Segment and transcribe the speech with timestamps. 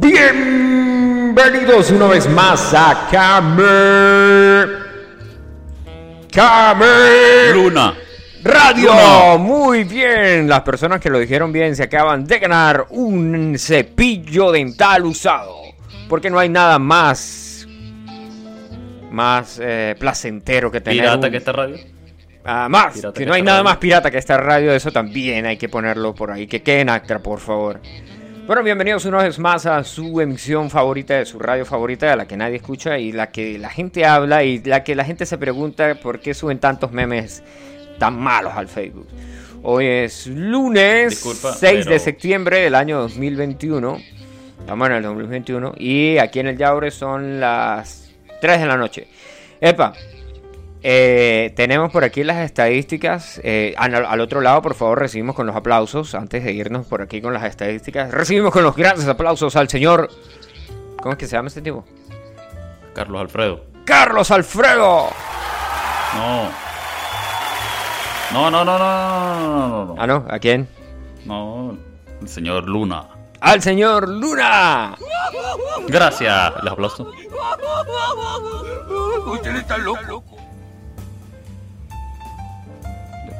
[0.00, 4.68] Bienvenidos una vez más a Camer.
[6.32, 7.54] Camer.
[7.54, 7.94] Luna.
[8.42, 8.92] Radio.
[8.92, 9.36] Luna.
[9.38, 10.48] Muy bien.
[10.48, 15.54] Las personas que lo dijeron bien se acaban de ganar un cepillo dental usado.
[16.08, 17.68] Porque no hay nada más.
[19.10, 21.00] Más eh, placentero que tener.
[21.00, 21.76] Pirata un- que esta radio.
[22.42, 23.64] Ah, más, Pirata que no hay nada radio.
[23.70, 26.46] más pirata que esta radio, eso también hay que ponerlo por ahí.
[26.46, 27.80] Que quede en acta, por favor.
[28.46, 32.26] Bueno, bienvenidos una vez más a su emisión favorita, de su radio favorita, a la
[32.26, 35.38] que nadie escucha y la que la gente habla y la que la gente se
[35.38, 37.42] pregunta por qué suben tantos memes
[37.98, 39.06] tan malos al Facebook.
[39.62, 43.98] Hoy es lunes Disculpa, 6 de septiembre del año 2021.
[44.58, 49.06] Estamos en el 2021 y aquí en el Yaure son las 3 de la noche.
[49.60, 49.92] Epa,
[50.82, 53.40] eh, tenemos por aquí las estadísticas.
[53.44, 56.14] eh, al, al otro lado, por favor, recibimos con los aplausos.
[56.14, 60.10] Antes de irnos por aquí con las estadísticas, recibimos con los grandes aplausos al señor.
[61.00, 61.84] ¿Cómo es que se llama este tipo?
[62.94, 63.64] Carlos Alfredo.
[63.84, 65.08] ¡Carlos Alfredo!
[66.14, 66.50] No.
[68.32, 69.94] No, no, no, no, no, no, no.
[69.98, 70.68] Ah, no, ¿a quién?
[71.24, 71.76] No,
[72.20, 73.08] el señor Luna.
[73.40, 74.94] ¡Al señor Luna!
[75.88, 76.52] Gracias.
[76.62, 77.10] Les aplauso.
[79.26, 80.22] Usted está loco.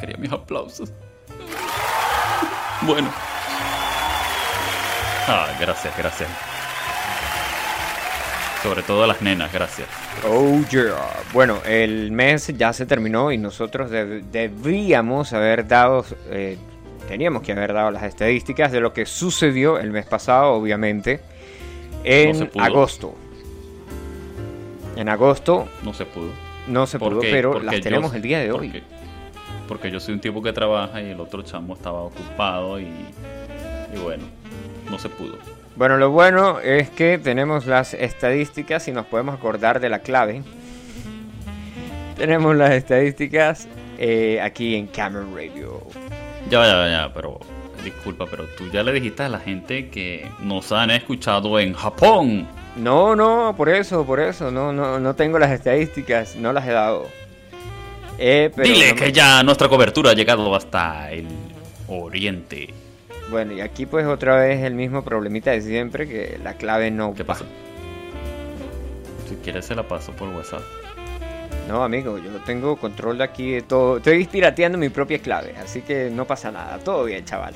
[0.01, 0.91] Quería mis aplausos.
[2.83, 3.11] Bueno.
[5.29, 6.29] Ah, gracias, gracias.
[8.63, 9.89] Sobre todo a las nenas, gracias.
[10.29, 10.95] Oh, yeah.
[11.33, 16.59] Bueno, el mes ya se terminó y nosotros deb- debíamos haber dado, eh,
[17.09, 21.21] teníamos que haber dado las estadísticas de lo que sucedió el mes pasado, obviamente,
[22.05, 23.15] en No agosto.
[24.97, 26.31] En agosto No se pudo.
[26.67, 27.31] no se ¿Por pudo, qué?
[27.31, 28.69] pero Porque las yo- tenemos el día de hoy.
[28.69, 28.83] Porque,
[29.71, 32.89] porque yo soy un tipo que trabaja y el otro chamo estaba ocupado y,
[33.95, 34.25] y bueno,
[34.91, 35.39] no se pudo.
[35.77, 40.43] Bueno, lo bueno es que tenemos las estadísticas y nos podemos acordar de la clave.
[42.17, 45.81] Tenemos las estadísticas eh, aquí en Camera Radio.
[46.51, 47.39] Ya, ya, ya, pero
[47.85, 52.49] disculpa, pero tú ya le dijiste a la gente que nos han escuchado en Japón.
[52.75, 56.73] No, no, por eso, por eso, no, no, no tengo las estadísticas, no las he
[56.73, 57.07] dado.
[58.23, 61.27] Eh, pero Dile no me- que ya nuestra cobertura ha llegado hasta el
[61.89, 62.69] oriente.
[63.31, 67.15] Bueno, y aquí pues otra vez el mismo problemita de siempre, que la clave no
[67.15, 67.45] ¿Qué pasa?
[69.29, 70.61] Si quieres se la paso por WhatsApp.
[71.69, 73.99] No, amigo, yo tengo control de aquí de todo.
[73.99, 77.55] Estoy pirateando mi propia clave, así que no pasa nada, todo bien, chaval.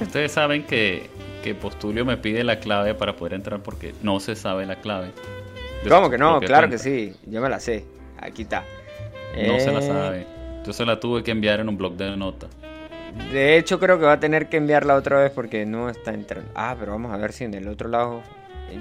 [0.00, 1.08] Ustedes saben que,
[1.42, 5.10] que Postulio me pide la clave para poder entrar porque no se sabe la clave.
[5.88, 6.38] ¿Cómo que no?
[6.40, 7.84] Claro que sí, yo me la sé.
[8.20, 8.62] Aquí está.
[9.36, 10.26] No se la Eh, sabe.
[10.66, 12.50] Yo se la tuve que enviar en un blog de notas.
[13.32, 16.50] De hecho, creo que va a tener que enviarla otra vez porque no está entrando.
[16.54, 18.22] Ah, pero vamos a ver si en el otro lado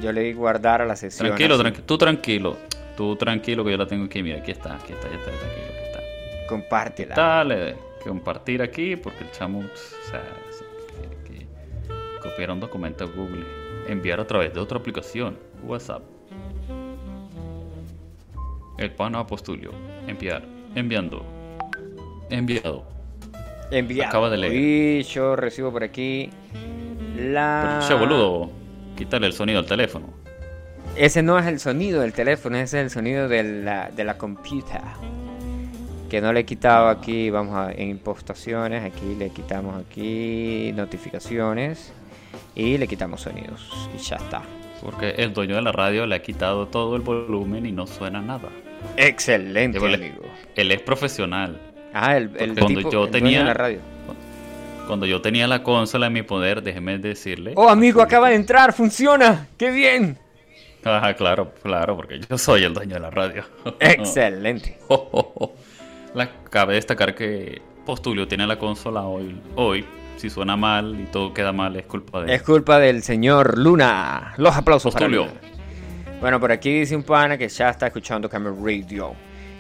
[0.02, 1.28] yo le di guardar a la sesión.
[1.28, 2.58] Tranquilo, tranqui- tú tranquilo.
[2.96, 4.22] Tú tranquilo que yo la tengo aquí.
[4.22, 6.48] Mira, aquí está, aquí está, ya está, tranquilo, aquí está.
[6.48, 7.16] Compártela.
[7.16, 10.22] Dale, compartir aquí porque el chamo, o sea,
[12.22, 13.46] copiar un documento a Google,
[13.88, 16.04] enviar a través de otra aplicación, WhatsApp.
[18.80, 19.72] El pana Postulio,
[20.08, 20.42] enviar,
[20.74, 21.26] enviando,
[22.30, 22.86] enviado.
[23.72, 24.08] Enviado.
[24.08, 24.54] Acaba de leer.
[24.54, 26.30] Y yo recibo por aquí
[27.18, 27.82] la.
[27.82, 28.52] Pero, che, boludo,
[28.96, 30.14] quítale el sonido al teléfono.
[30.96, 34.18] Ese no es el sonido del teléfono, ese es el sonido de la, de la
[34.18, 34.80] computer.
[36.10, 41.92] Que no le he quitado aquí, vamos a en impostaciones, aquí le quitamos aquí notificaciones
[42.56, 44.42] y le quitamos sonidos y ya está.
[44.82, 48.22] Porque el dueño de la radio le ha quitado todo el volumen y no suena
[48.22, 48.48] nada.
[48.98, 50.24] Excelente, amigo.
[50.56, 51.60] él es profesional.
[51.94, 53.80] Ah, el, el cuando tipo, yo el tenía- de la radio.
[54.88, 57.54] Cuando yo tenía la consola en mi poder, déjeme decirle.
[57.56, 59.48] Oh, amigo, acaba de entrar, funciona.
[59.58, 60.18] ¡Qué bien!
[60.84, 63.44] Ajá, claro, claro, porque yo soy el dueño de la radio.
[63.80, 64.80] Excelente.
[66.16, 69.40] La, cabe destacar que Postulio tiene la consola hoy.
[69.56, 69.86] Hoy,
[70.18, 74.34] si suena mal y todo queda mal, es culpa de Es culpa del señor Luna.
[74.38, 75.28] Los aplausos para Postulio.
[75.28, 75.59] Luna.
[76.20, 79.16] Bueno, por aquí dice un pana que ya está escuchando Camera Radio.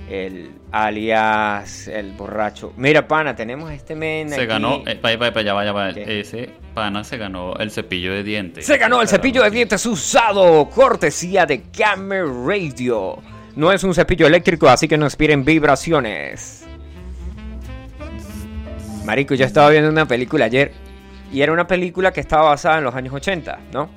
[0.09, 2.73] El alias, el borracho.
[2.77, 4.45] Mira, pana, tenemos este men Se aquí.
[4.47, 5.93] ganó, eh, vaya, vaya, vaya, vaya.
[5.93, 6.19] ¿Qué?
[6.21, 8.65] Ese pana se ganó el cepillo de dientes.
[8.65, 13.17] Se ganó el cepillo de dientes usado, cortesía de Camera Radio.
[13.55, 16.65] No es un cepillo eléctrico, así que no inspiren vibraciones.
[19.05, 20.71] Marico, yo estaba viendo una película ayer
[21.31, 23.89] y era una película que estaba basada en los años 80, ¿no?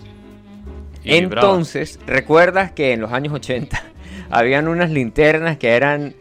[1.04, 1.48] Y vibraba.
[1.48, 3.82] Entonces, ¿recuerdas que en los años 80
[4.30, 6.14] habían unas linternas que eran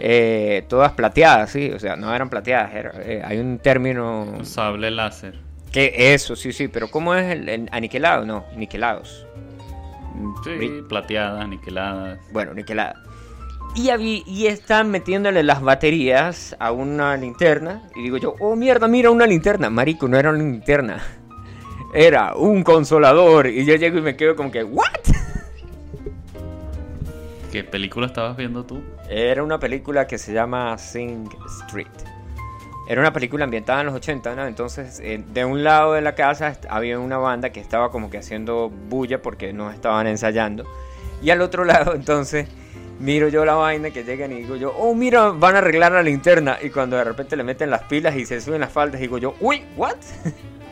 [0.00, 1.70] eh, todas plateadas, sí?
[1.74, 4.22] O sea, no eran plateadas, era- eh, hay un término...
[4.22, 5.34] Un sable láser.
[5.72, 8.24] Que eso, sí, sí, pero ¿cómo es el, el aniquilado?
[8.24, 9.26] No, niquelados.
[10.44, 12.18] Sí, Bri- plateadas, aniquiladas.
[12.32, 13.02] Bueno, niquelada.
[13.74, 17.82] Y, habí- y están metiéndole las baterías a una linterna.
[17.94, 19.68] Y digo yo, oh mierda, mira una linterna.
[19.68, 21.02] Marico, no era una linterna.
[21.94, 23.46] Era un consolador.
[23.46, 24.86] Y yo llego y me quedo como que, ¿what?
[27.50, 28.82] ¿Qué película estabas viendo tú?
[29.08, 31.28] Era una película que se llama Sing
[31.62, 31.86] Street.
[32.88, 34.46] Era una película ambientada en los 80, ¿no?
[34.46, 38.18] Entonces, eh, de un lado de la casa había una banda que estaba como que
[38.18, 40.64] haciendo bulla porque no estaban ensayando.
[41.22, 42.48] Y al otro lado, entonces,
[43.00, 46.02] miro yo la vaina que llegan y digo yo, oh, mira, van a arreglar la
[46.02, 46.58] linterna.
[46.62, 49.34] Y cuando de repente le meten las pilas y se suben las faldas, digo yo,
[49.40, 49.96] uy, ¿what?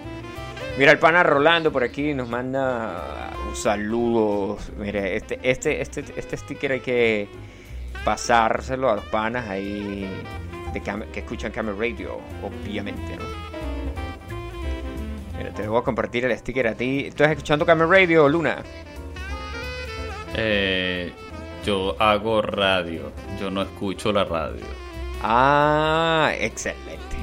[0.78, 4.58] Mira el pana Rolando por aquí nos manda un saludo.
[4.76, 7.28] Mire, este, este, este, este sticker hay que
[8.05, 10.06] pasárselo a los panas ahí
[10.75, 13.25] de que escuchan Camera Radio, obviamente, ¿no?
[15.38, 17.06] Mira, te voy a compartir el sticker a ti.
[17.06, 18.62] ¿Estás escuchando Camera Radio, Luna?
[20.34, 21.11] Eh,
[21.64, 23.12] yo hago radio.
[23.40, 24.64] Yo no escucho la radio.
[25.22, 27.17] Ah, excelente.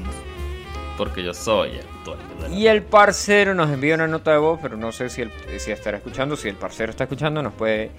[0.97, 4.77] Porque yo soy el la Y el parcero nos envía una nota de voz, pero
[4.77, 6.35] no sé si, el- si estará escuchando.
[6.35, 7.91] Si el parcero está escuchando, nos puede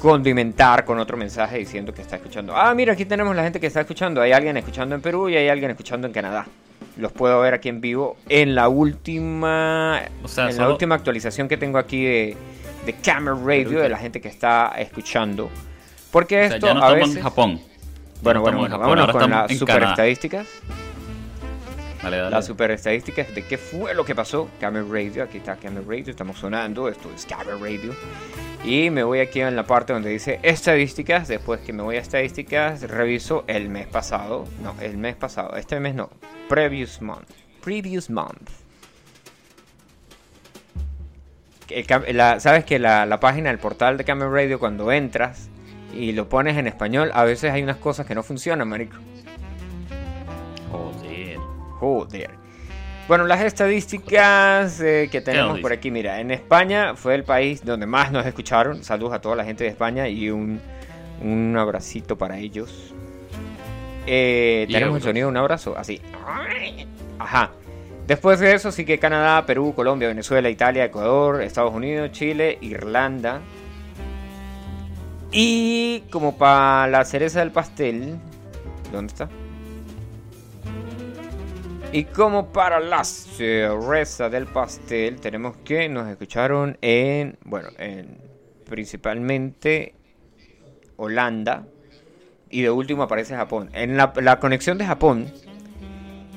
[0.00, 2.54] condimentar con otro mensaje diciendo que está escuchando.
[2.56, 4.20] Ah, mira, aquí tenemos la gente que está escuchando.
[4.20, 6.46] Hay alguien escuchando en Perú y hay alguien escuchando en Canadá.
[6.98, 10.94] Los puedo ver aquí en vivo en la última, O sea, en la solo- última
[10.94, 12.36] actualización que tengo aquí de,
[12.84, 15.50] de Camera Radio de la gente que está escuchando.
[16.10, 17.16] Porque O sea, esto ya no a veces...
[17.16, 17.60] en Japón.
[18.22, 19.92] Bueno, no bueno, bueno, vámonos con las super Canadá.
[19.92, 20.46] estadísticas.
[22.06, 22.30] Dale, dale.
[22.30, 24.48] Las super estadísticas de qué fue lo que pasó.
[24.60, 27.92] Camera Radio, aquí está Camera Radio, estamos sonando, esto es Camera Radio.
[28.64, 31.26] Y me voy aquí en la parte donde dice estadísticas.
[31.26, 34.44] Después que me voy a estadísticas, reviso el mes pasado.
[34.62, 36.08] No, el mes pasado, este mes no.
[36.48, 37.28] Previous month.
[37.64, 38.50] Previous month.
[42.12, 45.48] La- Sabes que la, la página, el portal de Camera Radio, cuando entras
[45.92, 48.96] y lo pones en español, a veces hay unas cosas que no funcionan, marico.
[50.70, 51.05] Joder.
[51.78, 52.30] Joder.
[53.08, 57.86] Bueno, las estadísticas eh, que tenemos por aquí, mira, en España fue el país donde
[57.86, 58.82] más nos escucharon.
[58.82, 60.60] Saludos a toda la gente de España y un,
[61.22, 62.92] un abracito para ellos.
[64.06, 66.00] Eh, tenemos el sonido de un abrazo, así.
[67.18, 67.52] Ajá.
[68.08, 73.40] Después de eso sigue Canadá, Perú, Colombia, Venezuela, Italia, Ecuador, Estados Unidos, Chile, Irlanda.
[75.30, 78.16] Y como para la cereza del pastel,
[78.92, 79.28] ¿dónde está?
[81.96, 88.18] Y como para la cereza del pastel, tenemos que nos escucharon en, bueno, en
[88.68, 89.94] principalmente
[90.96, 91.66] Holanda
[92.50, 93.70] y de último aparece Japón.
[93.72, 95.32] En la, la conexión de Japón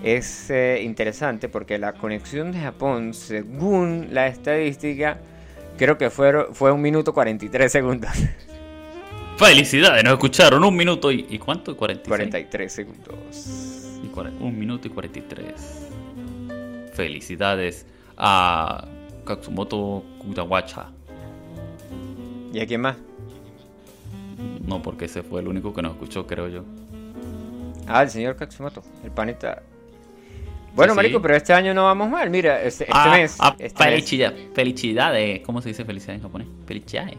[0.01, 5.19] es eh, interesante porque la conexión de Japón, según la estadística,
[5.77, 8.11] creo que fue, fue un minuto 43 segundos.
[9.38, 11.25] Felicidades, nos escucharon un minuto y.
[11.29, 11.75] ¿Y cuánto?
[11.75, 12.07] 46.
[12.07, 13.79] 43 segundos.
[14.04, 15.88] Y cuare- un minuto y 43.
[16.94, 17.86] Felicidades
[18.18, 18.86] a
[19.25, 20.88] Katsumoto Kutawacha.
[22.54, 22.98] ¿Y a quién más?
[24.66, 26.63] No, porque ese fue el único que nos escuchó, creo yo.
[27.88, 29.62] Ah, el señor Katsumoto, el panita.
[30.75, 31.22] Bueno, Sí, marico, sí.
[31.24, 32.30] pero este año no vamos mal.
[32.30, 33.36] Mira, este, este ah, mes.
[33.40, 35.42] ah, este, mes felicidad- felicidades.
[35.42, 36.47] ¿Cómo se dice felicidad en japonés?
[36.66, 37.18] Felicidades.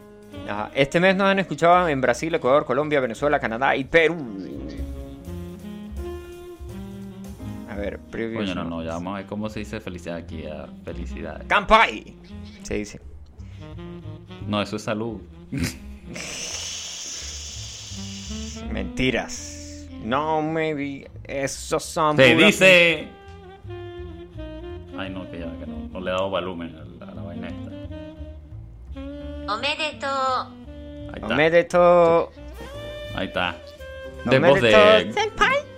[0.48, 4.16] ajá, este mes nos han escuchado en Brasil, Ecuador, Colombia, Venezuela, Canadá y Perú.
[7.70, 8.40] A ver, preview.
[8.40, 10.42] Coño, no, no, ya vamos a ver cómo se dice felicidad aquí.
[10.42, 10.66] Ya.
[10.84, 11.44] Felicidad.
[11.46, 12.16] ¡Campai!
[12.62, 13.00] Se dice.
[14.48, 15.20] No, eso es salud.
[18.72, 19.86] Mentiras.
[20.02, 21.08] No, maybe.
[21.22, 22.16] Eso son.
[22.16, 23.08] Se dice.
[24.98, 25.88] Ay, no, que ya, que no.
[25.92, 27.70] No le he dado volumen a la, vaina esta.
[29.54, 30.06] Omedeto.
[31.12, 31.34] Ahí está.
[31.34, 32.32] Omedeto.
[33.14, 33.56] Ahí está.
[34.24, 35.12] De voz de.
[35.12, 35.69] Senpai.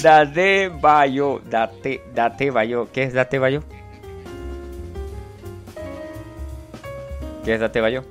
[0.03, 2.89] date bayo, date, date bayo.
[2.93, 3.63] ¿Qué es date bayo?
[7.45, 8.05] ¿Qué es date bayo?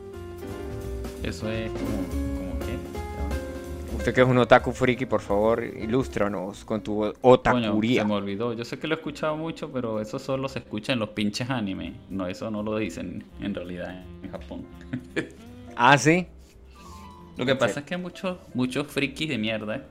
[1.23, 3.97] Eso es como, como qué.
[3.97, 8.01] Usted que es un otaku friki, por favor, ilústranos con tu Coño, otakuría.
[8.01, 8.53] se me olvidó.
[8.53, 11.49] Yo sé que lo he escuchado mucho, pero eso solo se escucha en los pinches
[11.49, 11.93] anime.
[12.09, 14.65] No, eso no lo dicen en realidad en Japón.
[15.75, 16.27] Ah, sí.
[17.37, 19.81] Lo que pasa es que muchos muchos frikis de mierda,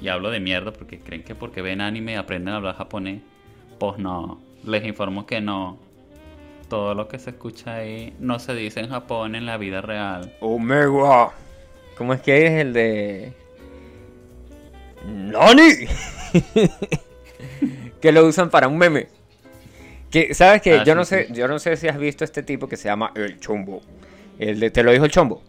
[0.00, 3.22] y hablo de mierda porque creen que porque ven anime aprenden a hablar japonés.
[3.78, 5.78] Pues no, les informo que no.
[6.68, 10.34] Todo lo que se escucha ahí no se dice en Japón en la vida real.
[10.40, 11.30] Omega.
[11.96, 13.32] ¿Cómo es que es el de.
[15.06, 15.86] ¡Nani!
[18.00, 19.08] que lo usan para un meme.
[20.10, 20.80] Que, ¿Sabes qué?
[20.80, 21.34] Ah, yo sí, no sé, sí.
[21.34, 23.82] yo no sé si has visto este tipo que se llama El Chombo.
[24.38, 25.42] El de Te lo dijo el Chombo.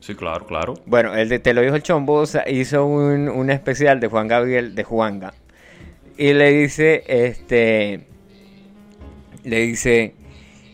[0.00, 0.74] Sí, claro, claro.
[0.86, 4.84] Bueno, el de Te lo dijo el Chombo hizo un, especial de Juan Gabriel de
[4.84, 5.34] Juanga.
[6.16, 8.06] Y le dice, este.
[9.44, 10.14] Le dice.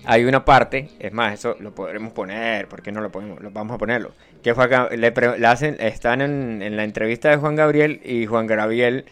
[0.05, 3.41] Hay una parte, es más, eso lo podremos poner, ¿por qué no lo podemos?
[3.41, 4.11] Lo, vamos a ponerlo.
[4.43, 8.49] Que Juan le, le hacen, están en, en la entrevista de Juan Gabriel y Juan
[8.49, 9.05] Gabriel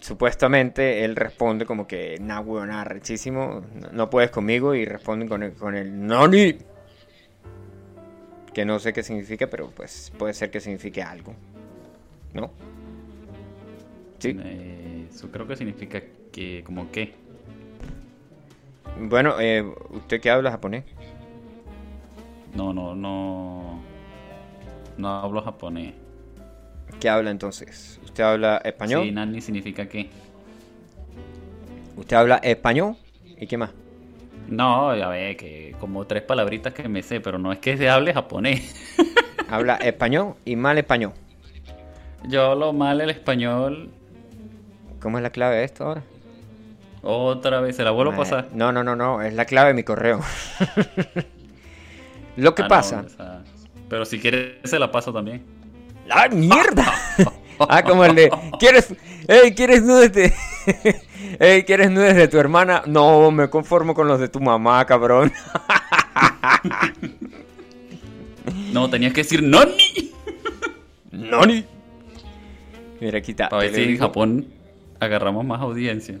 [0.00, 5.42] supuestamente él responde como que nah weón, nah, rechísimo, no, puedes conmigo y responden con
[5.42, 6.06] el, con el
[8.54, 11.34] que no sé qué significa, pero pues puede ser que signifique algo.
[12.32, 12.50] ¿No?
[14.20, 14.36] Sí.
[14.42, 16.00] Eh, eso creo que significa
[16.32, 17.12] que, como que.
[18.98, 20.84] Bueno, eh, ¿usted qué habla japonés?
[22.54, 23.82] No, no, no.
[24.96, 25.94] No hablo japonés.
[27.00, 28.00] ¿Qué habla entonces?
[28.04, 29.04] ¿Usted habla español?
[29.04, 30.08] Sí, nani significa que.
[31.96, 32.96] ¿Usted habla español?
[33.24, 33.70] ¿Y qué más?
[34.48, 37.88] No, ya ve, que como tres palabritas que me sé, pero no es que se
[37.88, 38.74] hable japonés.
[39.48, 41.12] Habla español y mal español.
[42.26, 43.90] Yo hablo mal el español.
[45.00, 46.02] ¿Cómo es la clave de esto ahora?
[47.02, 48.48] Otra vez, se la vuelvo a pasar.
[48.54, 50.20] No, no, no, no, es la clave de mi correo.
[52.36, 53.04] Lo que Ah, no, pasa...
[53.06, 53.42] o sea,
[53.90, 55.44] pero si quieres, se la paso también.
[56.10, 56.86] ¡Ah, mierda!
[57.68, 58.30] ah, como el de...
[58.58, 58.94] ¿Quieres...
[59.28, 60.32] Ey, ¿quieres nudes de...
[61.40, 62.82] Ey, ¿quieres nudes de tu hermana?
[62.86, 65.32] No, me conformo con los de tu mamá, cabrón.
[68.72, 70.12] No, tenías que decir NONI.
[71.12, 71.64] ¡Noni!
[73.00, 73.48] Mira, aquí está.
[73.48, 74.46] Para ver si en Japón
[75.00, 76.18] agarramos más audiencia.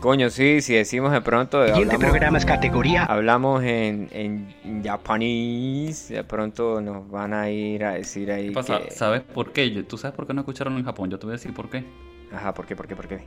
[0.00, 1.64] Coño, sí, si decimos de pronto...
[1.64, 7.84] Siguiente hablamos- programa es categoría Hablamos en, en japonés, de pronto nos van a ir
[7.84, 8.80] a decir ahí ¿Qué pasa?
[8.82, 8.90] que...
[8.90, 9.70] ¿Sabes por qué?
[9.88, 11.08] ¿Tú sabes por qué no escucharon en Japón?
[11.08, 11.84] Yo te voy a decir por qué.
[12.32, 13.20] Ajá, ¿por qué, por qué, por qué?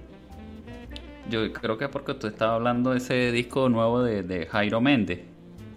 [1.29, 5.21] Yo creo que es porque tú estabas hablando de ese disco nuevo de, Jairo Méndez.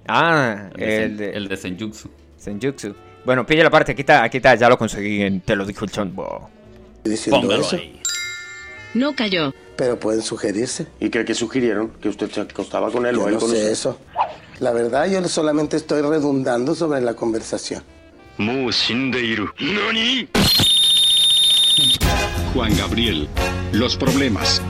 [0.06, 2.10] Ah, el, el de, el de Senjutsu.
[2.36, 2.94] Senjutsu.
[3.24, 5.84] Bueno, pilla la parte, aquí está, aquí está, ya lo conseguí, en, te lo dijo
[5.84, 6.48] el chombo.
[7.30, 8.00] Póngalo ahí.
[8.94, 9.54] No cayó.
[9.76, 10.86] Pero pueden sugerirse.
[10.98, 11.90] ¿Y qué, que sugirieron?
[12.00, 13.98] ¿Que usted se acostaba con él o él no sé eso.
[14.60, 17.82] La verdad, yo solamente estoy redundando sobre la conversación.
[22.54, 23.28] Juan Gabriel,
[23.72, 24.62] los problemas.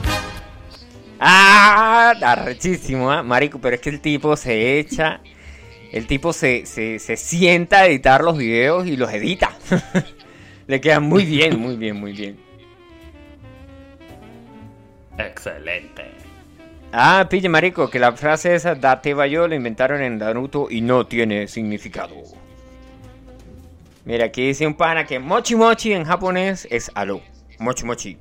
[1.19, 3.23] Ah, arrechísimo, ¿ah?
[3.23, 5.19] marico, pero es que el tipo se echa,
[5.91, 9.51] el tipo se, se, se sienta a editar los videos y los edita.
[10.67, 12.39] Le quedan muy bien, muy bien, muy bien.
[15.17, 16.05] Excelente.
[16.91, 21.05] Ah, pille, marico, que la frase esa, date yo, la inventaron en Naruto y no
[21.05, 22.15] tiene significado.
[24.05, 27.21] Mira, aquí dice un pana que mochi mochi en japonés es alo.
[27.59, 28.17] Mochi mochi.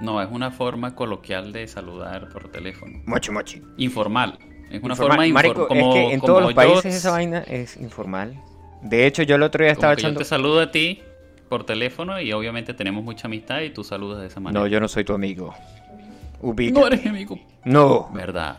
[0.00, 3.00] No, es una forma coloquial de saludar por teléfono.
[3.06, 3.62] Mochi mochi.
[3.76, 4.38] Informal.
[4.70, 4.96] Es una Informal.
[4.96, 7.76] forma infor- Marico, como, es que en como todos los yo- países esa vaina es
[7.76, 8.40] informal.
[8.82, 10.18] De hecho, yo el otro día como estaba que yo echando...
[10.18, 11.00] te saludo a ti
[11.48, 14.60] por teléfono y obviamente tenemos mucha amistad y tú saludas de esa manera.
[14.60, 15.54] No, yo no soy tu amigo.
[16.40, 16.78] Ubica.
[16.80, 17.38] No eres mi amigo.
[17.64, 18.58] No, Verdad.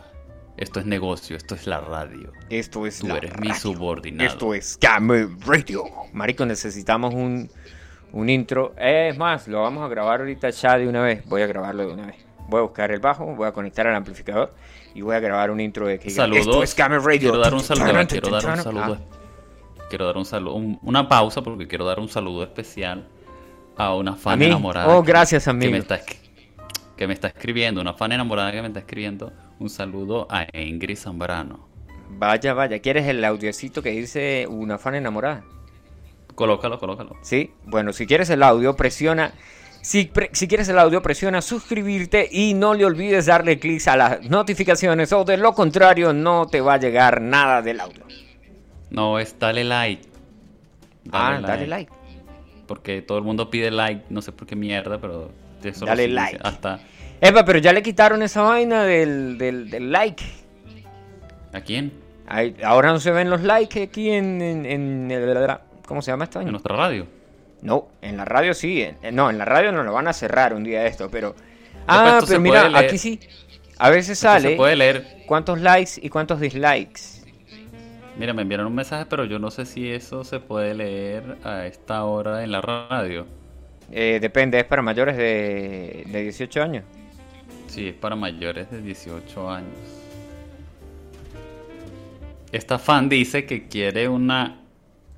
[0.56, 2.32] Esto es negocio, esto es la radio.
[2.48, 4.30] esto es Tú la eres mi subordinado.
[4.30, 5.84] Esto es Gamer Radio.
[6.14, 7.50] Marico, necesitamos un,
[8.16, 8.74] un intro.
[8.78, 11.24] Es más, lo vamos a grabar ahorita ya de una vez.
[11.26, 12.16] Voy a grabarlo de una vez.
[12.48, 14.54] Voy a buscar el bajo, voy a conectar al amplificador
[14.94, 16.46] y voy a grabar un intro de que Saludos.
[16.46, 17.18] Esto es Radio.
[17.30, 18.06] Quiero dar un saludo.
[18.08, 18.98] Quiero dar un saludo.
[19.00, 20.54] Ah, Quiero dar un saludo.
[20.54, 23.06] un- una pausa porque quiero dar un saludo especial
[23.76, 24.46] a una fan ¿A mí?
[24.46, 24.96] enamorada.
[24.96, 25.72] Oh, que- gracias, que amigo.
[25.72, 26.00] me, está,
[26.96, 27.80] que me está escribiendo.
[27.80, 29.32] Una fan enamorada que me está escribiendo.
[29.58, 31.68] Un saludo a Ingrid Zambrano.
[32.08, 32.78] Vaya, vaya.
[32.80, 35.44] ¿Quieres el audiocito que dice una fan enamorada?
[36.36, 37.16] Colócalo, colócalo.
[37.22, 37.50] ¿Sí?
[37.64, 39.32] Bueno, si quieres el audio, presiona
[39.80, 43.96] Si, pre- si quieres el audio, presiona suscribirte y no le olvides darle clic a
[43.96, 48.04] las notificaciones o de lo contrario no te va a llegar nada del audio.
[48.90, 50.02] No, es dale like.
[51.12, 51.92] ah, dale like.
[52.66, 55.30] Porque todo el mundo pide like, no sé por qué mierda, pero
[55.62, 56.38] eso Dale like.
[56.42, 56.80] Hasta.
[57.20, 60.22] Epa, pero ya le quitaron esa vaina del, del, del like.
[61.52, 61.92] ¿A quién?
[62.26, 66.24] Ahí- ahora no se ven los likes aquí en, en, en el- ¿Cómo se llama
[66.24, 66.50] esta En vaina?
[66.52, 67.06] nuestra radio.
[67.62, 68.82] No, en la radio sí.
[68.82, 71.34] en- en- no, en la radio no lo van a cerrar un día esto, pero...
[71.86, 73.20] Ah, pero mira, aquí sí.
[73.78, 75.22] A veces Esto sale Se puede leer.
[75.26, 77.22] cuántos likes y cuántos dislikes.
[78.18, 81.66] Mira, me enviaron un mensaje, pero yo no sé si eso se puede leer a
[81.66, 83.26] esta hora en la radio.
[83.92, 86.84] Eh, depende, es para mayores de, de 18 años.
[87.68, 89.68] Sí, es para mayores de 18 años.
[92.52, 94.60] Esta fan dice que quiere una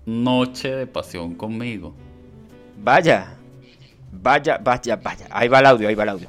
[0.08, 1.94] noche de pasión conmigo.
[2.78, 3.36] Vaya,
[4.10, 5.26] vaya, vaya, vaya.
[5.30, 6.28] Ahí va el audio, ahí va el audio.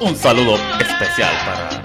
[0.00, 1.84] Un saludo especial para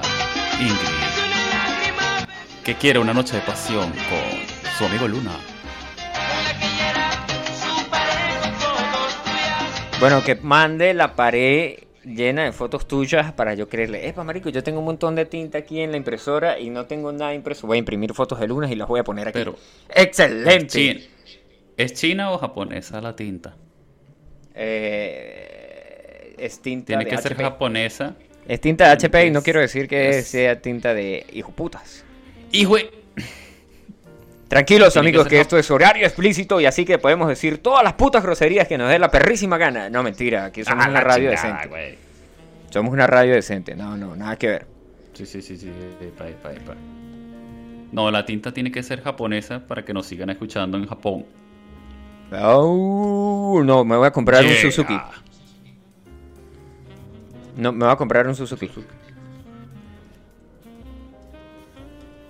[0.60, 2.28] Ingrid,
[2.66, 5.32] que quiere una noche de pasión con su amigo Luna.
[10.00, 14.08] Bueno, que mande la pared llena de fotos tuyas para yo creerle.
[14.08, 17.12] Epa, marico, yo tengo un montón de tinta aquí en la impresora y no tengo
[17.12, 17.68] nada impreso.
[17.68, 19.40] Voy a imprimir fotos de lunas y las voy a poner aquí.
[19.40, 19.56] Pero-
[19.94, 21.08] ¡Excelente!
[21.76, 23.56] ¿Es china o japonesa la tinta?
[25.00, 27.44] Eh, es tinta Tiene de que ser HP.
[27.44, 28.16] japonesa.
[28.48, 32.06] Es tinta de HP y no quiero decir que es- sea tinta de hijo putas.
[32.52, 32.76] Hijo,
[34.48, 37.94] Tranquilos Tiene amigos, que esto es horario explícito y así que podemos decir todas las
[37.94, 39.90] putas groserías que nos dé la perrísima gana.
[39.90, 41.98] No, mentira, aquí somos Ah, una radio chingada, decente.
[42.70, 43.76] Somos una radio decente.
[43.76, 44.68] No, no, nada que ver.
[45.14, 45.70] Sí, sí, sí, sí.
[46.02, 46.76] epa, epa, epa.
[47.92, 51.26] No, la tinta tiene que ser japonesa para que nos sigan escuchando en Japón.
[52.32, 54.52] Oh, no, me voy a comprar un.
[54.54, 54.98] Suzuki.
[57.56, 58.70] No, me voy a comprar un Suzuki.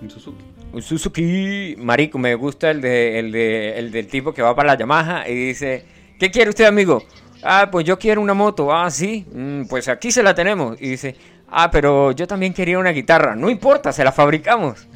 [0.01, 0.45] Un Suzuki.
[0.71, 1.75] Un Suzuki.
[1.77, 5.27] Marico, me gusta el, de, el, de, el del tipo que va para la Yamaha
[5.27, 5.85] y dice,
[6.19, 7.03] ¿qué quiere usted, amigo?
[7.43, 8.73] Ah, pues yo quiero una moto.
[8.73, 9.25] Ah, sí.
[9.31, 10.81] Mm, pues aquí se la tenemos.
[10.81, 11.15] Y dice,
[11.49, 13.35] ah, pero yo también quería una guitarra.
[13.35, 14.87] No importa, se la fabricamos.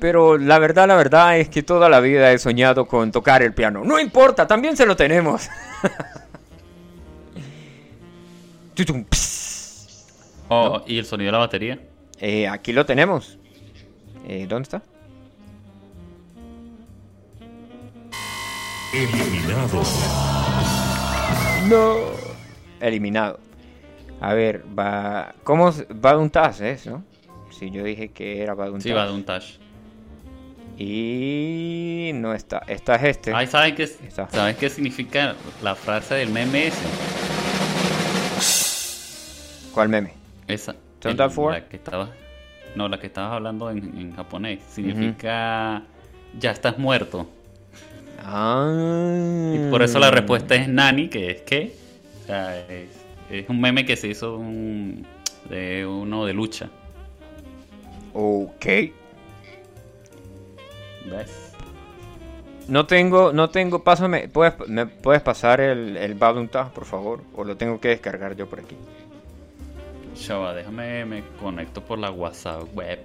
[0.00, 3.54] Pero la verdad, la verdad es que toda la vida he soñado con tocar el
[3.54, 3.82] piano.
[3.84, 5.48] No importa, también se lo tenemos.
[10.48, 11.80] Oh, ¿y el sonido de la batería?
[12.20, 13.38] Eh, aquí lo tenemos.
[14.28, 14.82] Eh, ¿Dónde está?
[18.96, 19.82] Eliminado.
[21.68, 21.96] No.
[22.80, 23.38] Eliminado.
[24.22, 25.34] A ver, va.
[25.44, 25.70] ¿Cómo
[26.16, 27.04] un tas es, no?
[27.50, 29.58] Si yo dije que era va un Sí, va de un touch.
[30.78, 32.62] Y no está.
[32.66, 33.34] Esta es este.
[33.34, 34.30] Ay, ¿saben qué, Está.
[34.30, 36.86] ¿saben qué significa la frase del meme ese?
[39.74, 40.14] ¿Cuál meme?
[40.48, 40.74] Esa.
[41.00, 41.50] ¿Turn el-?
[41.50, 42.08] La que estaba,
[42.74, 44.60] no, la que estabas hablando en, en japonés.
[44.70, 45.82] Significa
[46.38, 47.28] ya estás muerto.
[48.22, 49.52] Ah.
[49.54, 51.74] Y por eso la respuesta es Nani, que es que.
[52.22, 52.88] O sea, es,
[53.30, 55.06] es un meme que se hizo un-
[55.48, 56.68] de uno de lucha.
[58.12, 58.66] Ok.
[61.04, 61.52] ¿Ves?
[62.68, 67.20] No tengo, no tengo, pásame, ¿puedes, ¿me puedes pasar el, el Tag, por favor?
[67.36, 68.74] ¿O lo tengo que descargar yo por aquí?
[70.16, 72.98] Chava, déjame, me conecto por la WhatsApp web.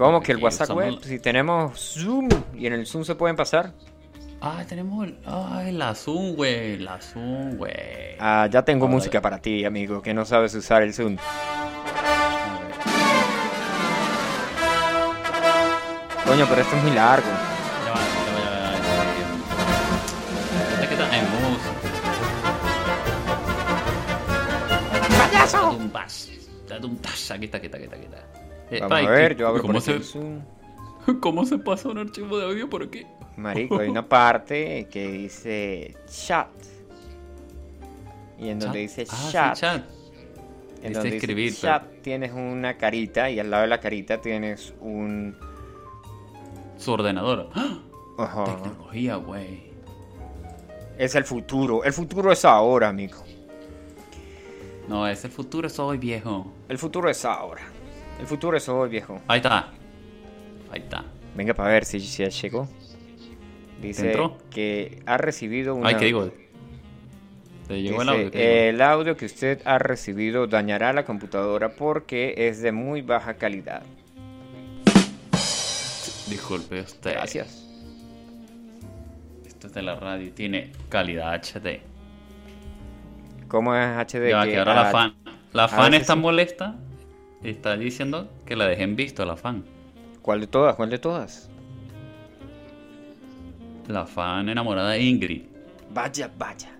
[0.00, 0.98] ¿Cómo que el WhatsApp usamos- web?
[1.04, 3.74] Si tenemos Zoom y en el Zoom se pueden pasar.
[4.40, 6.78] Ah, tenemos el, ay, la Zoom, güey.
[6.78, 8.16] La Zoom, güey.
[8.18, 11.18] Ah, ya tengo Ahora- música para ti, amigo, que no sabes usar el Zoom.
[16.26, 17.26] Coño, pero esto es muy largo.
[17.28, 19.26] Ya va, ya va, ya va, ya va, ya
[20.76, 20.82] va.
[20.82, 21.72] Es que está en música.
[25.18, 25.70] ¡Payaso!
[25.72, 26.28] Un bash.
[26.68, 27.32] Date un tash.
[27.32, 28.39] Aquí está, aquí está, aquí está, aquí está.
[28.70, 30.40] Eh, Vamos ay, a ver, ¿qué- yo abro por ¿cómo aquí se, Zoom.
[31.20, 33.06] ¿Cómo se pasa un archivo de audio por aquí?
[33.36, 36.48] Marico, hay una parte que dice chat.
[38.38, 39.62] Y en donde dice Ah, sí, chat,
[40.82, 44.20] en Dice donde escribir, dice chat, tienes una carita y al lado de la carita
[44.20, 45.36] tienes un...
[46.78, 47.50] Su ordenador.
[47.54, 47.78] ¡Ah!
[48.44, 49.70] Tecnología, güey.
[50.98, 51.84] Es el futuro.
[51.84, 53.18] El futuro es ahora, amigo.
[54.88, 56.52] No, es el futuro, soy viejo.
[56.68, 57.62] El futuro es ahora.
[58.18, 59.20] El futuro es hoy, viejo.
[59.28, 59.68] Ahí está.
[60.70, 61.04] Ahí está.
[61.34, 62.68] Venga para ver si, si ya llegó.
[63.80, 64.36] Dice entró?
[64.50, 65.88] que ha recibido una...
[65.88, 66.30] Ay, ¿qué digo?
[67.66, 68.30] Te llegó el audio.
[68.32, 73.82] el audio que usted ha recibido dañará la computadora porque es de muy baja calidad.
[76.28, 77.12] Disculpe usted.
[77.12, 77.66] Gracias.
[79.46, 81.80] Esto es de la radio tiene calidad HD.
[83.48, 84.30] ¿Cómo es HD?
[84.30, 85.14] Ya, que- que ahora la ah, fan.
[85.52, 86.76] La a fan está molesta.
[87.42, 89.64] Está diciendo que la dejen visto, la fan.
[90.22, 90.76] ¿Cuál de todas?
[90.76, 91.48] ¿Cuál de todas?
[93.88, 95.42] La fan enamorada de Ingrid.
[95.92, 96.70] Vaya, vaya.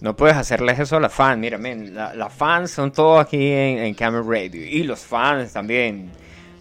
[0.00, 1.40] No puedes hacerles eso a la fan.
[1.40, 4.64] Mira, men, la, la fans son todos aquí en, en Camera Radio.
[4.64, 6.10] Y los fans también.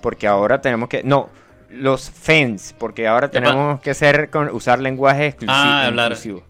[0.01, 1.03] Porque ahora tenemos que.
[1.03, 1.29] No,
[1.69, 2.75] los fans.
[2.77, 5.57] Porque ahora tenemos que ser con, usar lenguaje exclusivo.
[5.57, 6.11] Ah, hablar.
[6.11, 6.43] inclusivo.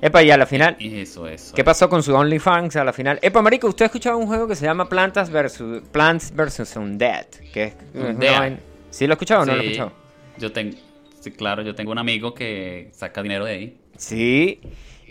[0.00, 0.76] Epa, y a la final.
[0.78, 1.54] Eso, eso.
[1.56, 3.18] ¿Qué pasó con su OnlyFans a la final?
[3.20, 7.26] Epa, marico, ¿usted ha escuchado un juego que se llama Plantas versus Plants versus Undead?
[7.52, 8.58] Que es Undead.
[8.90, 9.92] ¿Sí lo ha escuchado o no lo ha escuchado?
[10.38, 10.76] Yo tengo.
[11.20, 13.76] Sí, claro, yo tengo un amigo que saca dinero de ahí.
[13.96, 14.60] Sí.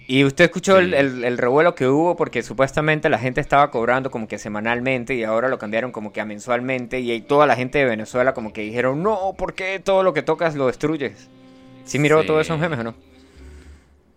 [0.09, 0.95] Y usted escuchó el, Sí.
[0.95, 5.25] el- el revuelo que hubo porque supuestamente la gente estaba cobrando como que semanalmente y
[5.25, 8.53] ahora lo cambiaron como que a mensualmente y ahí toda la gente de Venezuela como
[8.53, 11.29] que dijeron, no, ¿por qué todo lo que tocas lo destruyes?
[11.83, 12.27] ¿Sí miró Sí.
[12.27, 12.95] todos esos memes o no?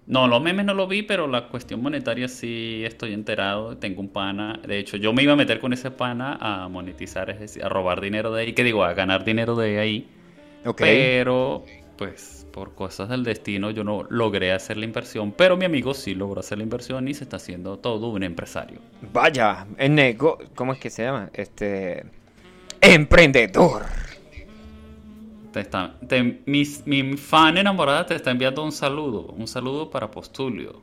[0.06, 3.76] No, los memes no lo vi, pero la cuestión monetaria sí estoy enterado.
[3.76, 4.60] Tengo un pana.
[4.66, 7.68] De hecho, yo me iba a meter con ese pana a monetizar, es decir, a
[7.68, 8.52] robar dinero de ahí.
[8.52, 8.82] ¿Qué digo?
[8.82, 10.08] A ganar dinero de ahí.
[10.64, 10.78] Ok.
[10.80, 11.64] Pero,
[11.96, 15.30] pues, por cosas del destino, yo no logré hacer la inversión.
[15.32, 18.80] Pero mi amigo sí logró hacer la inversión y se está haciendo todo un empresario.
[19.12, 20.38] Vaya, el nego...
[20.56, 21.30] ¿Cómo es que se llama?
[21.32, 22.04] Este...
[22.80, 23.84] Emprendedor.
[25.52, 29.22] Te está, te- mi, mi fan enamorada te está enviando un saludo.
[29.32, 30.82] Un saludo para Postulio.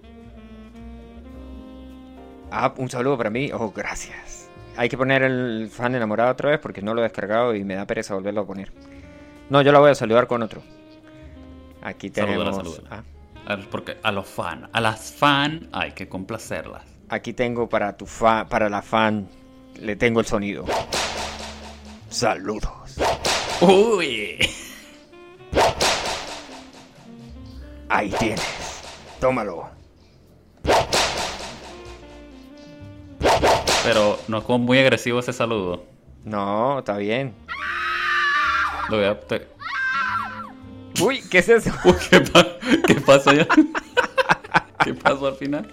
[2.52, 3.50] Ah, un saludo para mí.
[3.54, 4.50] Oh, gracias.
[4.76, 7.76] Hay que poner el fan enamorado otra vez porque no lo he descargado y me
[7.76, 8.72] da pereza volverlo a poner.
[9.50, 10.62] No, yo la voy a saludar con otro.
[11.82, 12.56] Aquí tenemos.
[12.56, 12.88] salúdala.
[12.92, 16.84] ah, A- Porque a los fan, a las fan hay que complacerlas.
[17.10, 19.28] aquí tengo para tu fan, para la fan,
[19.80, 20.66] le tengo el sonido.
[22.10, 22.98] Saludos.
[23.62, 24.38] Uy.
[27.90, 28.42] Ahí tienes.
[29.20, 29.70] Tómalo.
[33.84, 35.86] Pero no es como muy agresivo ese saludo.
[36.26, 37.34] No, está bien.
[38.90, 39.20] Lo voy a...
[39.20, 39.48] te-
[41.02, 41.72] Uy, ¿qué es eso?
[41.86, 43.48] Uy, ¿qué, pa- qué pasó ya?
[44.84, 45.72] ¿Qué pasó al final?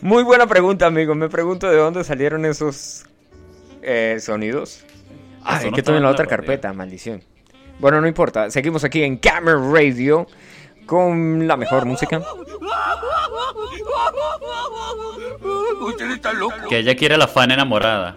[0.00, 1.14] Muy buena pregunta, amigo.
[1.14, 3.04] Me pregunto de dónde salieron esos
[3.82, 4.84] eh, sonidos.
[5.44, 6.36] Ah, es no que estoy en la otra radio.
[6.36, 7.22] carpeta, maldición.
[7.78, 8.50] Bueno, no importa.
[8.50, 10.26] Seguimos aquí en Camera Radio
[10.86, 12.20] con la mejor música.
[16.68, 18.16] Que ella quiere la fan enamorada.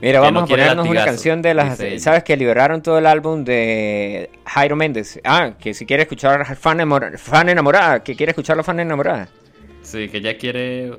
[0.00, 1.78] Mira, Que vamos no a ponernos una canción de las...
[1.98, 5.20] ¿Sabes que liberaron todo el álbum de Jairo Méndez?
[5.24, 9.28] Ah, que si quiere escuchar fan, enamor- fan enamorada, que quiere escuchar la fan enamorada.
[9.82, 10.92] Sí, que ella quiere...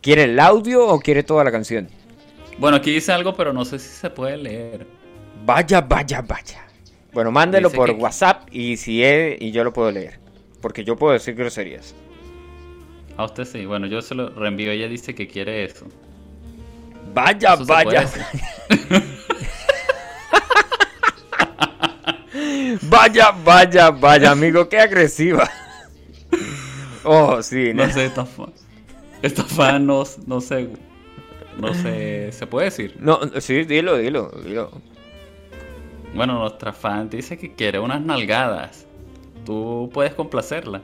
[0.00, 1.88] ¿Quiere el audio o quiere toda la canción?
[2.58, 4.86] Bueno, aquí dice algo, pero no sé si se puede leer.
[5.44, 6.64] Vaya, vaya, vaya.
[7.12, 10.18] Bueno, mándelo Dice por que- WhatsApp y si es, y yo lo puedo leer.
[10.60, 11.94] Porque yo puedo decir groserías.
[13.16, 13.66] A usted sí.
[13.66, 14.70] Bueno, yo se lo reenvío.
[14.70, 15.86] Ella dice que quiere eso.
[17.12, 18.08] Vaya, Eso vaya.
[22.82, 25.50] Vaya, vaya, vaya, amigo, qué agresiva.
[27.04, 27.92] Oh, sí, No ¿no?
[27.92, 28.52] sé, esta fan...
[29.22, 30.70] Esta fan no, no sé...
[31.58, 32.32] No sé...
[32.32, 32.96] ¿Se puede decir?
[32.98, 34.70] No, sí, dilo, dilo, dilo.
[36.14, 38.86] Bueno, nuestra fan dice que quiere unas nalgadas.
[39.44, 40.80] Tú puedes complacerla.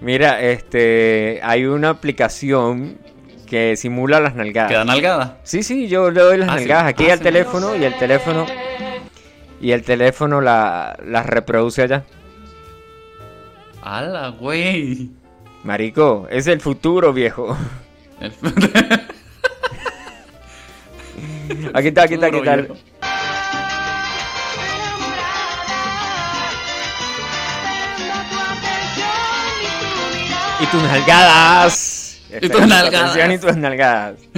[0.00, 2.98] Mira, este, hay una aplicación
[3.46, 4.70] que simula las nalgadas.
[4.70, 5.38] ¿Queda nalgada?
[5.44, 6.58] Sí, sí, yo le doy las Ah, sí.
[6.60, 7.24] nalgadas aquí Ah, al sí.
[7.24, 8.46] teléfono y el teléfono
[9.60, 12.04] y el teléfono la, las reproduce allá.
[13.82, 15.10] ¡Hala, güey!
[15.62, 17.56] Marico, es el futuro, viejo.
[18.20, 18.32] El-
[21.74, 22.56] Aquí está, aquí está, aquí está.
[30.60, 32.20] Y tus nalgadas.
[32.40, 33.32] Y tus nalgadas.
[33.32, 34.18] Y tus nalgadas.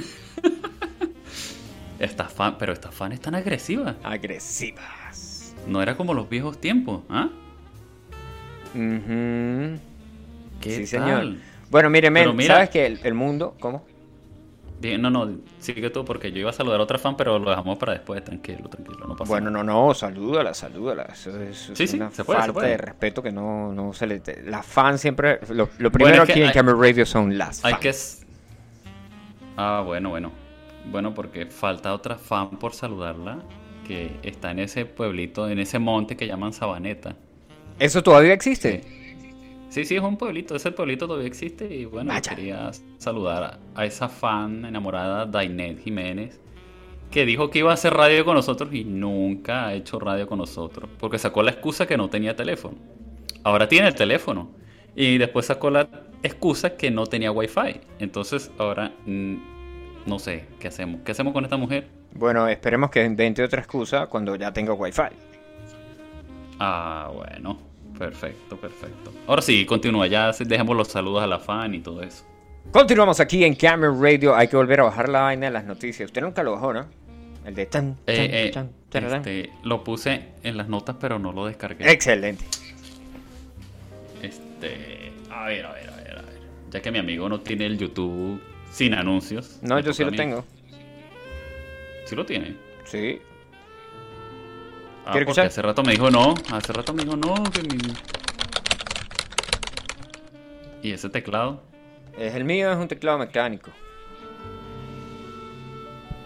[1.99, 3.97] Esta fan, pero esta fan es tan agresiva.
[4.03, 5.55] Agresivas.
[5.67, 7.31] No era como los viejos tiempos, ¿ah?
[8.75, 9.79] Ujú.
[10.61, 10.87] ¿Qué Sí, tal?
[10.87, 11.37] señor.
[11.71, 13.87] Bueno, mire, men, ¿sabes que el, el mundo, cómo?
[14.79, 17.49] Bien, no, no, sigue tú porque yo iba a saludar a otra fan, pero lo
[17.51, 19.51] dejamos para después, tranquilo, tranquilo, no pasa Bueno, nada.
[19.51, 21.05] no, no, salúdala, salúdala.
[21.05, 22.71] Eso es, eso es Sí, sí, una se puede, se falta puede.
[22.71, 24.21] de respeto que no, no se le...
[24.21, 25.41] te- Las fans siempre...
[25.49, 27.81] Lo, lo primero que aquí en Camera Radio son las Hay fans.
[27.81, 27.93] que...
[29.57, 30.33] Ah, bueno, bueno.
[30.85, 33.45] Bueno, porque falta otra fan por saludarla,
[33.83, 37.17] que está en ese pueblito, en ese monte que llaman Sabaneta.
[37.79, 38.81] ¿Eso todavía existe?
[38.83, 38.96] Sí,
[39.69, 44.09] sí, es un pueblito, ese pueblito todavía existe y bueno, quería saludar a, a esa
[44.09, 46.41] fan enamorada, Dainet Jiménez,
[47.11, 50.39] que dijo que iba a hacer radio con nosotros y nunca ha hecho radio con
[50.39, 50.91] nosotros.
[50.99, 52.77] Porque sacó la excusa que no tenía teléfono.
[53.45, 54.51] Ahora tiene el teléfono.
[54.95, 55.89] Y después sacó la
[56.23, 57.81] excusa que no tenía wifi.
[57.99, 59.37] Entonces ahora mm,
[60.07, 61.03] no sé qué hacemos.
[61.05, 61.89] ¿Qué hacemos con esta mujer?
[62.15, 65.03] Bueno, esperemos que invente otra excusa cuando ya tenga wifi.
[66.59, 67.59] Ah, bueno.
[67.99, 69.13] Perfecto, perfecto.
[69.27, 70.07] Ahora sí, continúa.
[70.07, 72.25] Ya dejemos los saludos a la fan y todo eso.
[72.73, 74.35] Continuamos aquí en Camera Radio.
[74.35, 76.07] Hay que volver a bajar la vaina de las noticias.
[76.09, 76.87] Usted nunca lo bajó, ¿no?
[77.45, 79.19] El de tan, tan, Eh, eh, tan, tararán.
[79.21, 81.91] este, lo puse en las notas, pero no lo descargué.
[81.91, 82.45] Excelente.
[84.23, 86.41] Este, a ver, a ver, a ver, a ver.
[86.71, 89.59] Ya que mi amigo no tiene el YouTube sin anuncios.
[89.63, 90.45] No, yo sí lo tengo.
[92.05, 92.57] Sí lo tiene.
[92.85, 93.21] Sí.
[95.07, 95.47] Ah, ¿Quiere porque escuchar?
[95.47, 96.35] hace rato me dijo no.
[96.53, 97.35] Hace rato me dijo no.
[97.45, 97.79] Que mi...
[100.83, 101.63] ¿Y ese teclado?
[102.19, 103.71] Es el mío, es un teclado mecánico.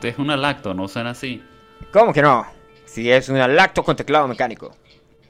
[0.03, 1.43] Es una lacto, no suena así.
[1.93, 2.47] ¿Cómo que no?
[2.87, 4.75] Si es una lacto con teclado mecánico.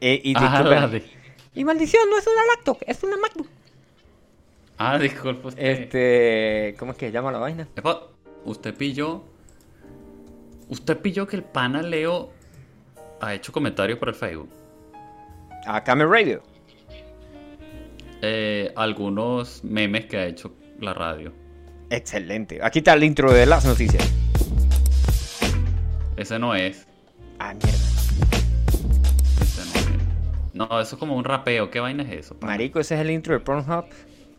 [0.01, 1.11] Eh, y Ah, disculpe- la de-
[1.55, 3.49] Y maldición, no es una lacto, es una MacBook.
[4.79, 5.63] ah, disculpe usted.
[5.63, 7.69] Este, ¿cómo es que se llama la vaina?
[8.45, 9.25] Usted pilló.
[10.69, 12.31] Usted pilló que el pana Leo
[13.21, 14.51] ha hecho comentarios por el Facebook.
[15.67, 16.43] A Camera Radio.
[18.23, 21.33] Eh, algunos memes que ha hecho la radio.
[21.91, 22.61] Excelente.
[22.63, 24.09] Aquí está el intro de las noticias.
[26.17, 26.87] Ese no es.
[27.39, 27.79] Ah, mierda.
[29.41, 30.55] Ese no es.
[30.55, 31.71] No, eso es como un rapeo.
[31.71, 32.35] ¿Qué vaina es eso?
[32.37, 32.53] pana?
[32.53, 33.87] Marico, ese es el intro de Pornhub.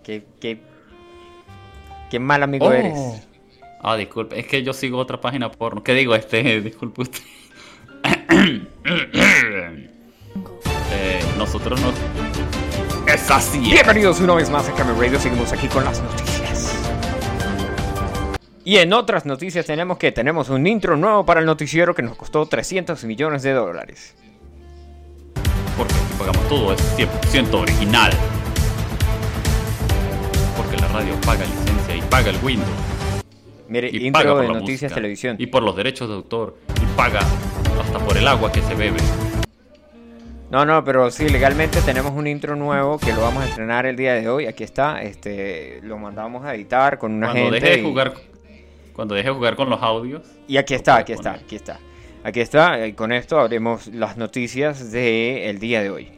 [0.04, 0.60] Qué, qué,
[2.10, 2.72] qué mal amigo Oh.
[2.72, 3.28] eres.
[3.84, 5.84] Ah, disculpe, es que yo sigo otra página porno.
[5.84, 6.14] ¿Qué digo?
[6.14, 7.20] Este, disculpe usted.
[10.94, 11.92] Eh, nosotros no.
[13.12, 13.60] Es así.
[13.60, 15.20] Bienvenidos una vez más a Camera Radio.
[15.20, 16.76] Seguimos aquí con las noticias.
[18.64, 22.16] Y en otras noticias tenemos que tenemos un intro nuevo para el noticiero que nos
[22.16, 24.16] costó 300 millones de dólares.
[25.78, 28.12] Porque aquí pagamos todo, es 100% original.
[30.56, 32.91] Porque la radio paga licencia y paga el Windows.
[33.72, 35.36] Mire, Y paga intro por de la noticias música, televisión.
[35.40, 36.58] Y por los derechos de autor.
[36.76, 37.22] Y paga
[37.82, 38.98] hasta por el agua que se bebe.
[40.50, 43.96] No, no, pero sí, legalmente tenemos un intro nuevo que lo vamos a estrenar el
[43.96, 44.46] día de hoy.
[44.48, 47.60] Aquí está, este, lo mandamos a editar con una Cuando gente.
[47.62, 48.14] deje de y- jugar.
[48.94, 50.24] Cuando deje de jugar con los audios.
[50.50, 51.80] Y aquí está, aquí está, aquí está.
[52.26, 56.10] Aquí está, y con esto abrimos las noticias del día de hoy.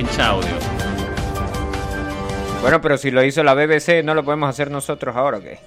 [0.00, 0.56] Pinche audio.
[2.62, 5.58] Bueno, pero si lo hizo la BBC, ¿no lo podemos hacer nosotros ahora o qué?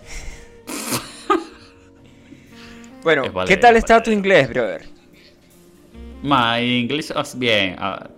[3.04, 4.86] bueno, Es ¿qué tal es está tu inglés, brother?
[6.24, 7.76] My English is bien.
[7.78, 8.10] ah,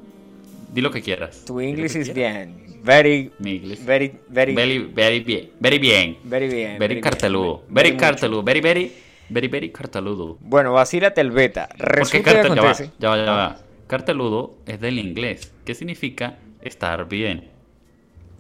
[0.71, 1.43] di lo que quieras.
[1.43, 2.13] Tu que is quieras.
[2.13, 2.79] bien.
[2.81, 5.51] Very, Mi very, very, Very, very bien.
[5.59, 6.17] Very bien.
[6.23, 6.79] very bien.
[6.79, 7.63] Very carteludo.
[7.67, 8.41] Very Very carteludo.
[8.41, 8.93] Very, very,
[9.27, 10.37] very, very carteludo.
[10.39, 11.67] Bueno, vacílate el beta.
[11.77, 12.91] Resulta va, acontece.
[12.99, 13.64] ya va, ya va.
[13.87, 15.51] Carteludo es del inglés.
[15.63, 17.49] ¿Qué significa estar bien?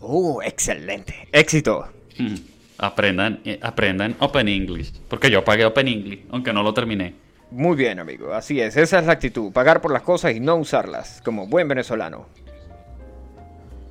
[0.01, 1.27] Uh, excelente.
[1.31, 1.87] Éxito.
[2.17, 2.35] Mm.
[2.77, 4.91] Aprendan, eh, aprendan Open English.
[5.07, 7.13] Porque yo pagué Open English, aunque no lo terminé.
[7.51, 8.33] Muy bien, amigo.
[8.33, 8.75] Así es.
[8.75, 9.51] Esa es la actitud.
[9.53, 12.25] Pagar por las cosas y no usarlas, como buen venezolano.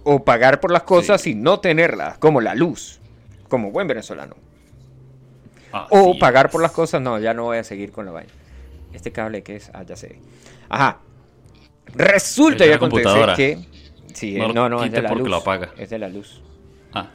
[0.02, 3.00] O pagar por las cosas y no tenerlas, como la luz,
[3.48, 4.36] como buen venezolano.
[5.72, 6.52] Así O pagar es.
[6.52, 8.32] por las cosas, no, ya no voy a seguir con la vaina.
[8.92, 10.18] Este cable que es, ah, ya sé.
[10.68, 10.98] Ajá.
[11.94, 13.58] Resulta y acontece que.
[14.12, 15.28] Sí, No no, no, es de la luz.
[15.28, 15.72] lo apaga.
[15.76, 16.40] Es de la luz.
[16.92, 17.10] Ah,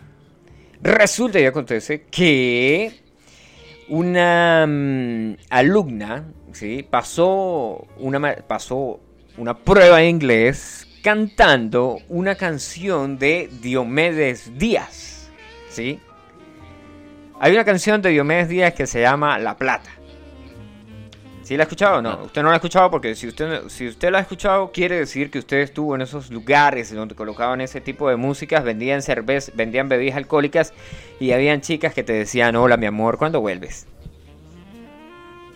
[0.82, 3.02] Resulta y acontece que
[3.90, 6.86] una mm, alumna ¿sí?
[6.90, 9.00] pasó, una, pasó
[9.38, 15.30] una prueba de inglés cantando una canción de Diomedes Díaz.
[15.70, 16.00] ¿sí?
[17.40, 19.92] Hay una canción de Diomedes Díaz que se llama La Plata.
[21.50, 22.26] ¿Sí la ha escuchado o no?
[22.26, 25.32] Usted no la ha escuchado porque si usted, si usted la ha escuchado quiere decir
[25.32, 29.90] que usted estuvo en esos lugares donde colocaban ese tipo de músicas, vendían cerveza, vendían
[29.90, 30.76] bebidas alcohólicas
[31.20, 33.88] y habían chicas que te decían, hola mi amor, ¿cuándo vuelves?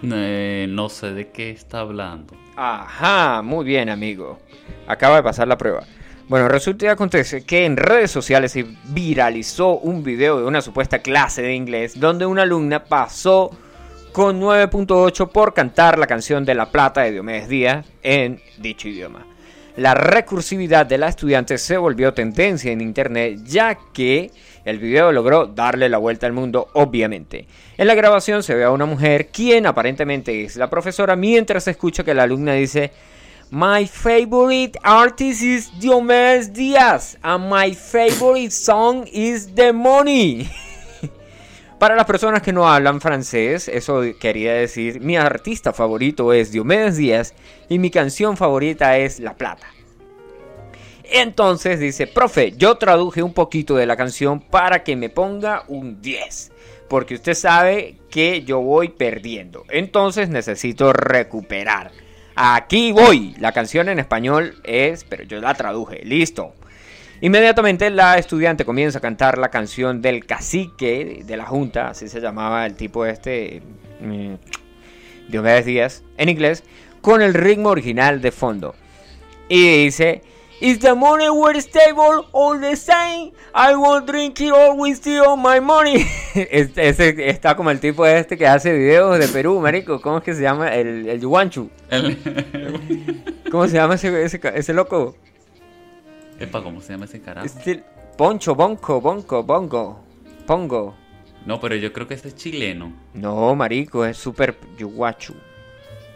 [0.02, 2.34] eh, no sé de qué está hablando.
[2.56, 4.40] Ajá, muy bien amigo.
[4.88, 5.84] Acaba de pasar la prueba.
[6.28, 11.04] Bueno, resulta y acontece que en redes sociales se viralizó un video de una supuesta
[11.04, 13.52] clase de inglés donde una alumna pasó
[14.14, 19.26] con 9.8 por cantar la canción de La Plata de Diomedes Díaz en dicho idioma.
[19.76, 24.30] La recursividad de la estudiante se volvió tendencia en internet ya que
[24.66, 27.48] el video logró darle la vuelta al mundo obviamente.
[27.76, 32.04] En la grabación se ve a una mujer quien aparentemente es la profesora mientras escucha
[32.04, 32.92] que la alumna dice
[33.50, 40.48] My favorite artist is Diomedes Díaz and my favorite song is The Money.
[41.84, 46.96] Para las personas que no hablan francés, eso quería decir, mi artista favorito es Diomedes
[46.96, 47.34] Díaz
[47.68, 49.68] y mi canción favorita es La Plata.
[51.04, 56.02] Entonces dice, profe, yo traduje un poquito de la canción para que me ponga un
[56.02, 56.54] 10.
[56.88, 59.66] Porque usted sabe que yo voy perdiendo.
[59.70, 61.92] Entonces necesito recuperar.
[62.34, 63.36] Aquí voy.
[63.40, 66.00] La canción en español es, pero yo la traduje.
[66.06, 66.54] Listo.
[67.24, 72.20] Inmediatamente la estudiante comienza a cantar la canción del cacique de la junta, así se
[72.20, 73.62] llamaba el tipo este,
[74.02, 74.34] mm,
[75.30, 76.66] Diomedes Díaz, en inglés,
[77.00, 78.76] con el ritmo original de fondo.
[79.48, 80.22] Y dice,
[80.60, 83.32] Is the money were stable all the same?
[83.56, 86.06] I won't drink it always steal my money.
[86.36, 90.02] Este- ese está como el tipo este que hace videos de Perú, marico.
[90.02, 90.76] ¿Cómo es que se llama?
[90.76, 91.70] El, el Yuanchu.
[91.90, 92.18] El-
[93.50, 95.16] ¿Cómo se llama ese, ese, ese loco?
[96.44, 97.46] Epa, ¿cómo se llama ese carajo?
[97.46, 97.84] Este-
[98.18, 100.04] Poncho, Bonco, Bonco, Bongo,
[100.46, 100.96] Pongo.
[101.46, 102.94] No, pero yo creo que ese es chileno.
[103.14, 105.34] No, marico, es súper yuguachu.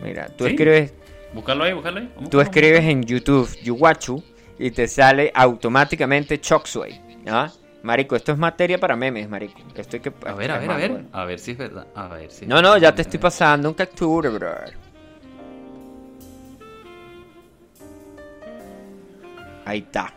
[0.02, 0.52] Mira, tú ¿Sí?
[0.52, 0.94] escribes,
[1.34, 2.12] Búscalo ahí, búscalo ahí.
[2.16, 4.24] Vamos tú escribes en YouTube yuguachu
[4.60, 7.02] y te sale automáticamente Choxway.
[7.28, 7.52] ¿Ah?
[7.84, 9.60] Marico, esto es materia para memes, marico.
[9.76, 11.06] Esto hay que A ver, a ver, a ver.
[11.12, 11.88] A ver si es verdad.
[11.96, 12.46] A ver si.
[12.46, 14.52] No, no, ya te estoy pasando un captura, bro.
[19.66, 20.13] Ahí está.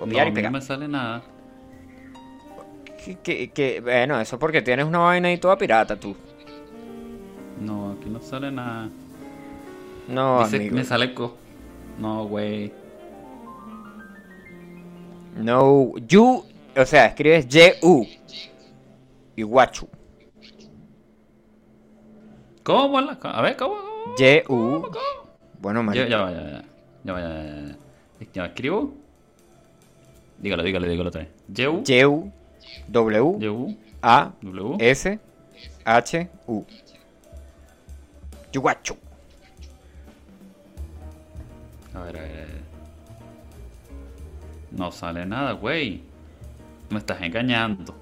[0.00, 0.52] No, Copiar a y mí no pegar.
[0.52, 1.22] me sale nada.
[3.04, 6.14] Que, que- que- bueno, eso porque tienes una vaina ahí toda pirata tú.
[7.60, 8.88] No, aquí no sale nada.
[10.08, 10.76] No, Dice, amigo.
[10.76, 11.36] me sale co.
[11.98, 12.72] No, güey.
[15.36, 16.44] No, you,
[16.76, 18.06] o sea, escribes Y-U.
[19.36, 19.88] Y guachu.
[22.62, 23.00] ¿Cómo?
[23.00, 23.74] la A ver, ¿cómo?
[23.76, 24.14] cómo?
[24.18, 24.90] Y-U.
[25.60, 26.08] Bueno, Ya, marico.
[26.08, 26.64] ya ya, ya.
[27.04, 27.76] Ya ya,
[28.32, 28.58] ya.
[30.38, 31.30] Dígalo, dígalo, dígalo otra vez.
[31.52, 31.82] Yeu.
[31.86, 32.32] Y-U.
[32.88, 33.36] W.
[33.40, 33.76] Yeu.
[34.02, 34.32] A.
[34.42, 34.76] W.
[34.78, 35.18] S.
[35.84, 36.28] H.
[36.46, 36.64] U.
[38.52, 38.96] Yuguachu.
[41.94, 42.48] A ver, a ver, a ver.
[44.70, 46.02] No sale nada, güey.
[46.90, 47.94] Me estás engañando.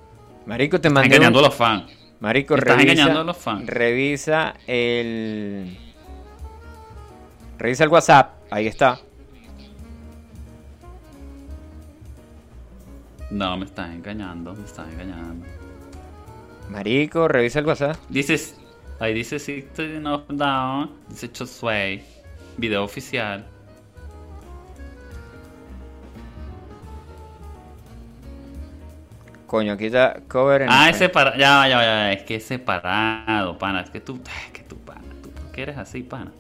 [0.47, 1.17] Marico, te Estás mandé.
[1.17, 1.85] engañando un- a los fans.
[2.21, 2.93] Marico, Me estás revisa.
[2.93, 3.67] engañando a los fans.
[3.67, 5.77] Revisa el.
[7.59, 8.35] Revisa el WhatsApp.
[8.51, 9.01] Ahí está.
[13.31, 15.47] No, me estás engañando, me estás engañando.
[16.71, 17.97] Marico, revisa el WhatsApp.
[18.09, 18.57] Dices,
[19.01, 22.05] ahí dice System of Down, dice Chosway,
[22.57, 23.45] video oficial.
[29.47, 30.69] Coño, aquí está cover en.
[30.71, 34.53] Ah, es separado, ya, ya, ya, es que es separado, pana, es que tú, es
[34.53, 36.33] que tú, pana, tú, ¿por qué eres así, pana?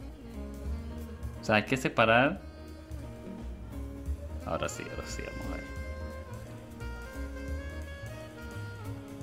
[1.40, 2.40] O sea, hay que separar.
[4.44, 5.75] Ahora sí, ahora sí, vamos a ver.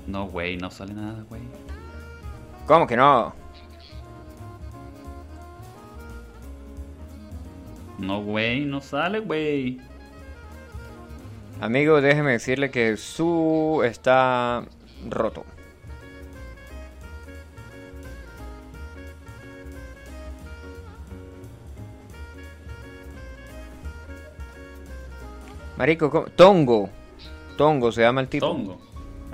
[0.07, 1.41] No, güey, no sale nada, güey.
[2.67, 3.33] ¿Cómo que no?
[7.97, 9.79] No, güey, no sale, güey.
[11.61, 14.65] Amigo, déjeme decirle que su está
[15.09, 15.45] roto.
[25.77, 26.25] Marico, ¿cómo?
[26.27, 26.89] Tongo.
[27.57, 28.45] Tongo se llama el tipo.
[28.45, 28.82] Tongo.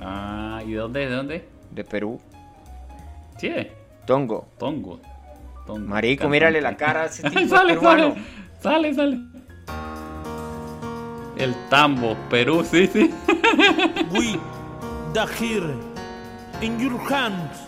[0.02, 1.00] Ah, ¿y de dónde?
[1.08, 1.50] ¿De dónde?
[1.72, 2.20] De Perú.
[3.38, 3.52] Sí.
[4.06, 4.48] Tongo.
[4.58, 5.00] Tongo.
[5.66, 5.80] Tongo.
[5.88, 6.32] Marico, Cantante.
[6.32, 8.16] mírale la cara a ese tipo sale, sale,
[8.62, 9.20] sale, sale.
[11.38, 13.14] El tambo, Perú, sí, sí.
[14.12, 14.38] We,
[15.40, 15.74] here,
[16.62, 17.60] in your hands,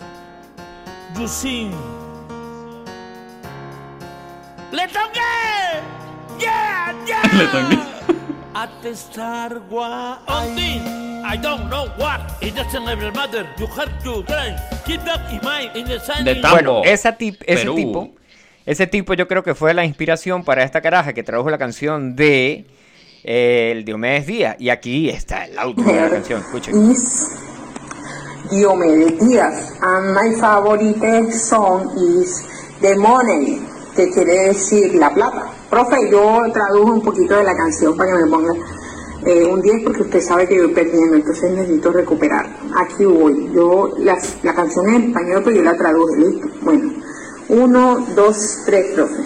[1.18, 1.72] you sing.
[4.72, 5.80] ¡Le toqué!
[6.38, 7.22] ¡Yeah, yeah!
[7.38, 7.78] Le toqué.
[8.54, 10.18] At the star one
[10.54, 10.82] thing,
[11.32, 12.20] I don't know what.
[12.42, 13.48] It doesn't ever matter.
[13.56, 14.54] You have to try.
[14.84, 16.26] Keep that in mind in the sign.
[16.26, 16.50] De tambo.
[16.50, 17.74] Bueno, esa tip, ese Perú.
[17.74, 18.10] tipo,
[18.66, 22.16] ese tipo yo creo que fue la inspiración para esta caraja que tradujo la canción
[22.16, 22.66] de
[23.24, 24.56] eh, el Diomedes Díaz.
[24.58, 26.90] Y aquí está el audio de la canción, escuchen.
[26.90, 27.30] is
[28.50, 29.78] Diomedes Díaz.
[29.80, 32.44] And my favorite song is
[32.82, 33.58] The Money,
[33.96, 35.50] que quiere decir la plata.
[35.70, 38.52] Profe, yo traduje un poquito de la canción para que me ponga
[39.24, 42.46] eh, un 10 porque usted sabe que voy perdiendo, entonces necesito recuperar.
[42.76, 43.50] Aquí voy.
[43.54, 46.48] Yo, las- la canción es en español, pero yo la traduje, ¿listo?
[46.62, 46.92] Bueno,
[47.48, 49.22] uno, dos, tres, profe.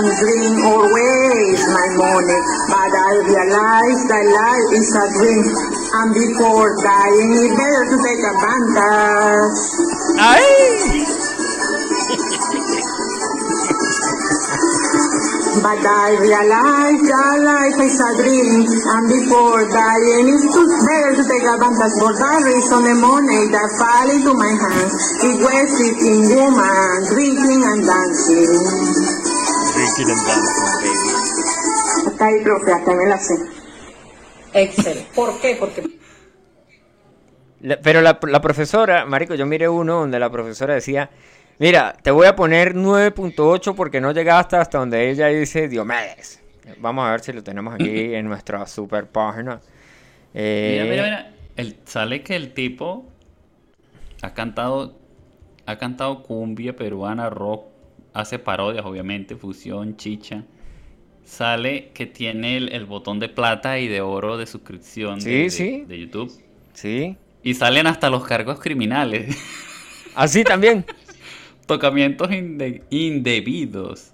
[0.00, 2.40] Won't drink or my money,
[2.72, 5.44] but I realize that life is a dream.
[5.44, 9.60] And before dying, it's better to take advantage.
[10.16, 10.40] ¡Ay!
[15.60, 21.44] But I realize that life is a dream, and before dying, it's better to take
[21.44, 21.92] advantage.
[22.00, 24.96] For that reason, the money that fall into my hands,
[25.28, 28.99] it wasted in woman, drinking and dancing.
[29.80, 32.10] Drinking and dancing, baby.
[32.10, 33.34] Hasta ahí, profe, hasta ahí me la sé.
[34.52, 35.06] Excel.
[35.14, 35.56] ¿Por qué?
[35.58, 35.82] Porque
[37.60, 41.10] La- pero la, la profesora, Marico, yo miré uno donde la profesora decía,
[41.58, 46.40] mira, te voy a poner 9.8 porque no llegaste hasta donde ella dice Diomedes.
[46.78, 49.60] Vamos a ver si lo tenemos aquí en nuestra super página.
[50.34, 51.34] Eh, Mira, mira, mira.
[51.56, 53.06] El, sale que el tipo
[54.22, 54.98] ha cantado,
[55.66, 57.66] ha cantado cumbia peruana, rock,
[58.12, 60.44] hace parodias, obviamente, fusión, chicha.
[61.24, 65.50] Sale que tiene el, el botón de plata y de oro de suscripción Sí, de,
[65.50, 65.84] sí.
[65.86, 66.32] de YouTube.
[66.72, 67.16] Sí.
[67.42, 69.36] Y salen hasta los cargos criminales.
[70.14, 70.84] Así también.
[71.66, 74.12] Tocamientos inde- indebidos.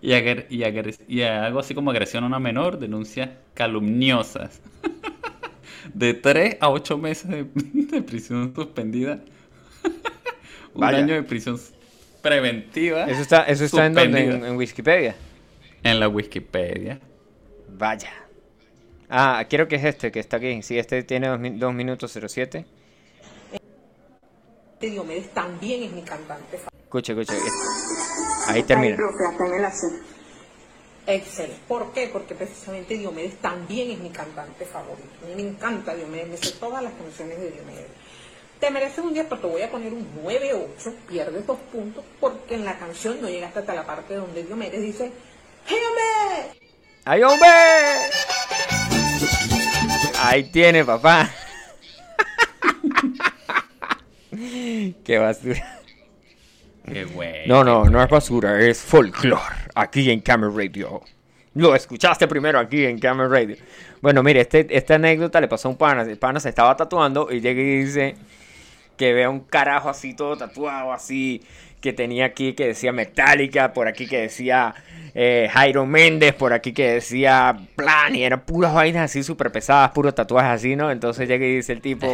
[0.00, 0.64] Y, y,
[1.08, 4.60] y algo así como agresión a una menor, denuncias calumniosas.
[5.94, 9.20] De 3 a 8 meses de, de prisión suspendida.
[10.74, 10.98] Un Vaya.
[10.98, 11.58] año de prisión
[12.22, 13.04] preventiva.
[13.04, 15.14] Eso está, eso está en, donde, en, en Wikipedia.
[15.82, 16.98] En la Wikipedia.
[17.68, 18.12] Vaya.
[19.08, 20.62] Ah, quiero que es este, que está aquí.
[20.62, 22.64] Sí, este tiene 2 minutos 07.
[24.80, 26.78] Diomedes también es mi cantante favorito.
[26.84, 27.34] Escucha, escucha.
[28.46, 28.96] Ahí termina.
[28.96, 29.86] profe, hasta ahí me la sé.
[31.06, 31.50] Excel.
[31.66, 32.10] ¿Por qué?
[32.12, 35.08] Porque precisamente Diomedes también es mi cantante favorito.
[35.24, 37.86] A mí me encanta Diomedes, me sé todas las canciones de Diomedes.
[38.60, 42.56] Te mereces un 10, pero te voy a poner un 9-8, pierdes dos puntos, porque
[42.56, 45.12] en la canción no llegaste hasta la parte donde Diomedes dice,
[45.66, 46.56] ¡Hey, Diomedes!
[47.04, 47.48] ¡Ay, hombre!
[50.20, 51.30] Ahí tiene, papá.
[55.04, 55.80] Qué basura.
[56.84, 57.44] Qué bueno.
[57.46, 59.68] No, no, no es basura, es folclore.
[59.74, 61.02] Aquí en Camera Radio.
[61.54, 63.56] Lo escuchaste primero aquí en Camera Radio.
[64.00, 66.02] Bueno, mire, este, esta anécdota le pasó a un pana.
[66.02, 68.16] El pana se estaba tatuando y llega y dice
[68.98, 71.42] que vea un carajo así todo tatuado, así.
[71.80, 74.74] Que tenía aquí que decía Metallica, por aquí que decía
[75.14, 79.92] eh, Jairo Méndez, por aquí que decía Plan, y eran puras vainas así súper pesadas,
[79.92, 80.90] puros tatuajes así, ¿no?
[80.90, 82.06] Entonces llega y dice el tipo.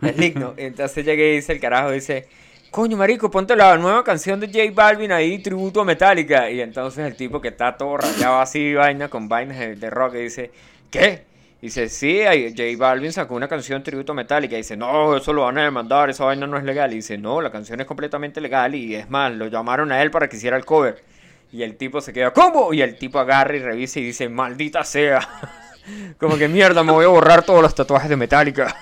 [0.00, 0.54] Es ligno.
[0.56, 2.28] Entonces llega y dice el carajo, dice,
[2.70, 6.48] coño marico, ponte la nueva canción de J Balvin ahí, tributo a Metallica.
[6.48, 10.14] Y entonces el tipo que está todo rayado así, vaina, con vainas de, de rock,
[10.14, 10.52] y dice,
[10.88, 11.22] ¿qué?
[11.60, 14.54] Dice, sí, J Balvin sacó una canción tributo a Metallica.
[14.54, 16.92] Y dice, no, eso lo van a demandar, esa vaina no es legal.
[16.92, 18.74] Y dice, no, la canción es completamente legal.
[18.74, 21.02] Y es más, lo llamaron a él para que hiciera el cover.
[21.50, 22.72] Y el tipo se queda, ¿cómo?
[22.72, 25.26] Y el tipo agarra y revisa y dice, maldita sea.
[26.18, 28.76] Como que mierda, me voy a borrar todos los tatuajes de Metallica.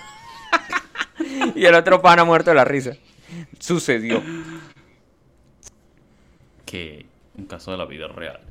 [1.55, 2.91] y el otro pana muerto de la risa.
[3.59, 4.21] Sucedió.
[6.65, 7.05] Que
[7.35, 8.41] un caso de la vida real.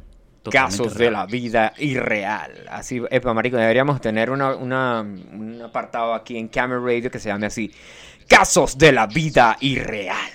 [0.51, 2.67] Casos de la vida irreal.
[2.71, 7.29] Así, epa, marico, deberíamos tener una, una- un apartado aquí en Camera Radio que se
[7.29, 7.73] llame así.
[8.29, 10.31] Casos de la vida irreal.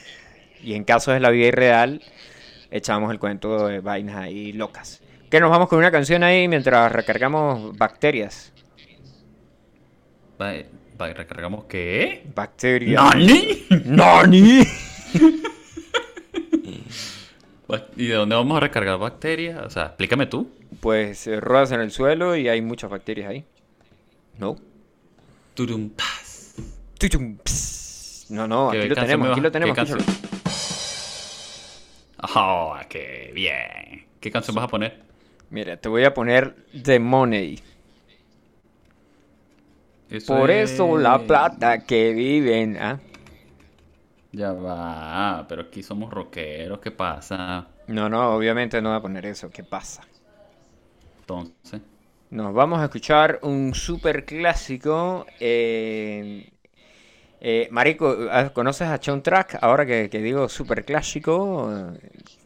[0.64, 2.02] Y en casos de la vida irreal,
[2.70, 5.02] echamos el cuento de vainas ahí locas.
[5.30, 8.52] Que nos vamos con una canción ahí mientras recargamos bacterias.
[10.98, 12.24] Recargamos qué?
[12.36, 13.02] Bacterias.
[13.04, 13.66] ¿Nani?
[13.86, 14.62] ¡Nani!
[17.96, 19.60] ¿Y de dónde vamos a recargar bacterias?
[19.66, 20.50] O sea, explícame tú.
[20.80, 23.46] Pues eh, ruedas en el suelo y hay muchas bacterias ahí.
[24.38, 24.58] ¿No?
[25.54, 26.56] Turum, ps.
[28.30, 29.78] No, no, ¿Qué aquí lo tenemos, aquí lo tenemos.
[29.78, 30.04] escúchalo.
[32.36, 34.06] Oh, qué bien.
[34.20, 35.00] ¿Qué canción vas a poner?
[35.50, 37.60] Mira, te voy a poner The Money.
[40.10, 42.78] Eso Por es- eso la plata que viven.
[42.80, 43.00] ¿ah?
[44.34, 47.68] Ya va, pero aquí somos rockeros, ¿qué pasa?
[47.88, 49.50] No, no, obviamente no voy a poner eso.
[49.52, 50.10] ¿Qué pasa?
[51.22, 51.82] Entonces,
[52.30, 55.26] Nos vamos a escuchar un super clásico.
[55.40, 56.52] eh,
[57.42, 59.58] eh, Marico, ¿ah, ¿conoces a John Track?
[59.62, 61.70] Ahora que, que digo super clásico.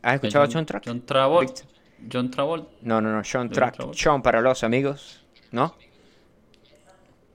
[0.02, 0.84] ¿Has escuchado a John Track?
[0.86, 1.64] John Travolta.
[2.12, 2.72] John Travolta.
[2.82, 3.76] No, no, no, John John Track.
[3.76, 4.02] Travolta.
[4.02, 5.26] John para los amigos.
[5.52, 5.76] ¿No?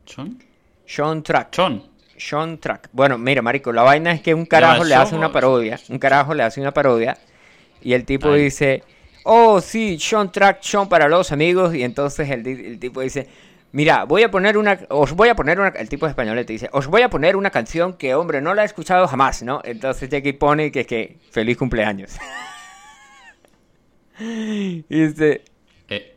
[0.04, 0.38] ¿John?
[0.86, 1.50] John Track.
[1.56, 1.82] John.
[2.20, 2.90] Sean Track.
[2.92, 5.80] Bueno, mira, marico, la vaina es que un carajo le hace una parodia.
[5.88, 7.16] Un carajo le hace una parodia.
[7.82, 8.44] Y el tipo Ay.
[8.44, 8.82] dice,
[9.24, 11.74] oh, sí, Sean Track, Sean para los amigos.
[11.74, 13.28] Y entonces el, el tipo dice,
[13.72, 16.52] mira, voy a poner una, os voy a poner una, el tipo es español te
[16.52, 19.60] dice, os voy a poner una canción que, hombre, no la he escuchado jamás, ¿no?
[19.64, 22.16] Entonces Jackie pone que, que, feliz cumpleaños.
[24.20, 25.42] y dice,
[25.88, 26.16] Eh,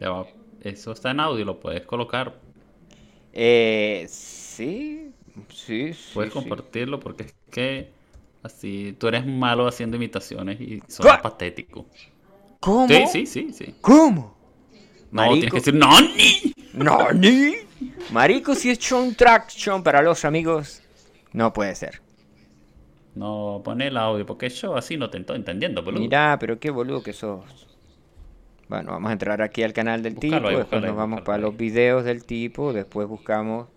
[0.00, 0.26] ya va.
[0.62, 2.34] Eso está en audio, lo puedes colocar.
[3.40, 5.12] Eh, sí,
[5.48, 6.10] sí, sí.
[6.12, 6.38] Puedes sí.
[6.38, 7.88] compartirlo porque es que
[8.42, 11.08] así tú eres malo haciendo imitaciones y ¿Qué?
[11.22, 11.86] patético.
[12.58, 12.88] ¿Cómo?
[12.88, 13.74] Sí, sí, sí, sí.
[13.80, 14.36] ¿Cómo?
[15.12, 15.34] No, Marico.
[15.34, 16.52] tienes que decir ¡Noni!
[16.72, 17.54] No, ni.
[18.10, 20.82] Marico, si es Sean Traction para los amigos,
[21.32, 22.02] no puede ser.
[23.14, 26.00] No, pon el audio porque yo así no te estoy entendiendo, boludo.
[26.00, 27.67] Mira, pero qué boludo que sos.
[28.68, 31.20] Bueno, vamos a entrar aquí al canal del Búscalo tipo, ahí, después ahí, nos vamos
[31.22, 31.42] para ahí.
[31.42, 33.68] los videos del tipo, después buscamos...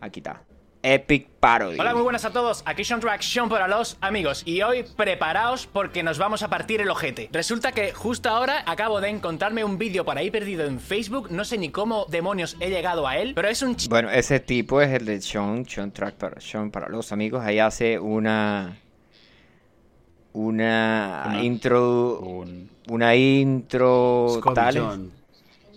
[0.00, 0.42] Aquí está.
[0.82, 1.80] Epic Parody.
[1.80, 2.62] Hola, muy buenas a todos.
[2.66, 4.42] Aquí Sean Track, Sean para los amigos.
[4.44, 7.30] Y hoy preparaos porque nos vamos a partir el ojete.
[7.32, 11.30] Resulta que justo ahora acabo de encontrarme un vídeo por ahí perdido en Facebook.
[11.30, 14.40] No sé ni cómo demonios he llegado a él, pero es un ch- Bueno, ese
[14.40, 17.42] tipo es el de Sean, Sean Track para, Sean para los amigos.
[17.42, 18.76] Ahí hace una...
[20.34, 22.18] Una, Una- intro...
[22.20, 24.28] Un- Una intro...
[24.38, 24.78] Scotty tal.
[24.78, 25.12] John.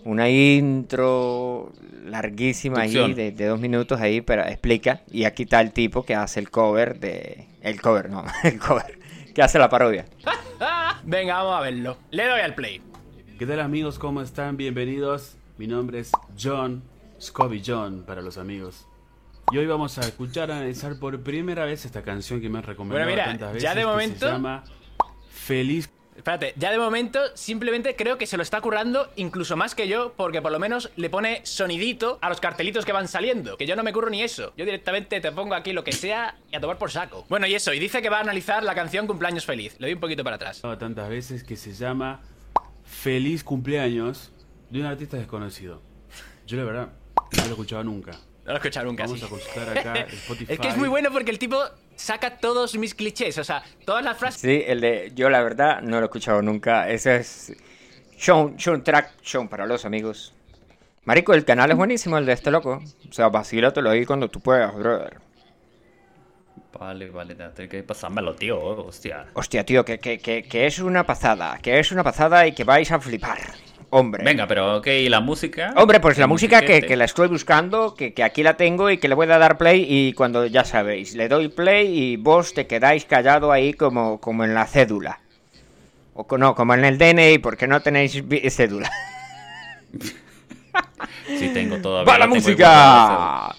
[0.04, 1.72] Una intro
[2.04, 5.02] larguísima ahí de, de dos minutos ahí, pero explica.
[5.10, 7.46] Y aquí está el tipo que hace el cover de...
[7.62, 8.98] El cover, no, el cover.
[9.34, 10.06] Que hace la parodia.
[11.04, 11.96] Venga, vamos a verlo.
[12.10, 12.80] Le doy al play.
[13.38, 13.98] ¿Qué tal amigos?
[13.98, 14.56] ¿Cómo están?
[14.56, 15.36] Bienvenidos.
[15.58, 16.82] Mi nombre es John,
[17.20, 18.86] Scobie John para los amigos.
[19.50, 23.04] Y hoy vamos a escuchar, analizar por primera vez esta canción que me han recomendado
[23.06, 23.62] Bueno, mira, tantas veces.
[23.62, 24.64] ya de que momento- se llama
[25.30, 25.90] Feliz.
[26.18, 30.14] Espérate, ya de momento simplemente creo que se lo está currando incluso más que yo
[30.16, 33.56] porque por lo menos le pone sonidito a los cartelitos que van saliendo.
[33.56, 34.52] Que yo no me curro ni eso.
[34.56, 37.24] Yo directamente te pongo aquí lo que sea y a tomar por saco.
[37.28, 39.76] Bueno, y eso, y dice que va a analizar la canción Cumpleaños Feliz.
[39.78, 40.60] Le doy un poquito para atrás.
[40.80, 42.20] tantas veces que se llama
[42.84, 44.32] Feliz cumpleaños
[44.70, 45.82] de un artista desconocido.
[46.48, 46.88] Yo la verdad
[47.36, 48.10] no lo he escuchado nunca.
[48.44, 49.04] No lo he escuchado nunca.
[49.04, 49.24] Vamos sí.
[49.24, 50.52] a consultar acá el Spotify.
[50.52, 51.62] Es que es muy bueno porque el tipo
[51.98, 54.40] saca todos mis clichés, o sea, todas las frases.
[54.40, 55.12] Sí, el de...
[55.14, 56.88] Yo la verdad no lo he escuchado nunca.
[56.88, 57.52] Ese es...
[58.16, 60.32] Sean, Sean Track, Sean para los amigos.
[61.04, 62.82] Marico, el canal es buenísimo, el de este loco.
[63.08, 65.18] O sea, vacílatelo ahí cuando tú puedas, brother.
[66.78, 68.60] Vale, vale, tengo que pasármelo, tío.
[68.60, 69.26] Hostia.
[69.34, 71.58] Hostia, tío, que, que, que, que es una pasada.
[71.58, 73.38] Que es una pasada y que vais a flipar.
[73.90, 74.22] Hombre.
[74.22, 75.72] Venga, pero ok, ¿y la música?
[75.76, 76.86] Hombre, pues la ¿Qué música que, musiquete?
[76.86, 79.56] que la estoy buscando, que, que aquí la tengo y que le voy a dar
[79.56, 84.20] play y cuando ya sabéis, le doy play y vos te quedáis callado ahí como,
[84.20, 85.20] como en la cédula.
[86.14, 88.90] O no, como en el DNI porque no tenéis cédula.
[91.38, 92.12] Sí, tengo todavía.
[92.12, 93.54] ¡Va la música!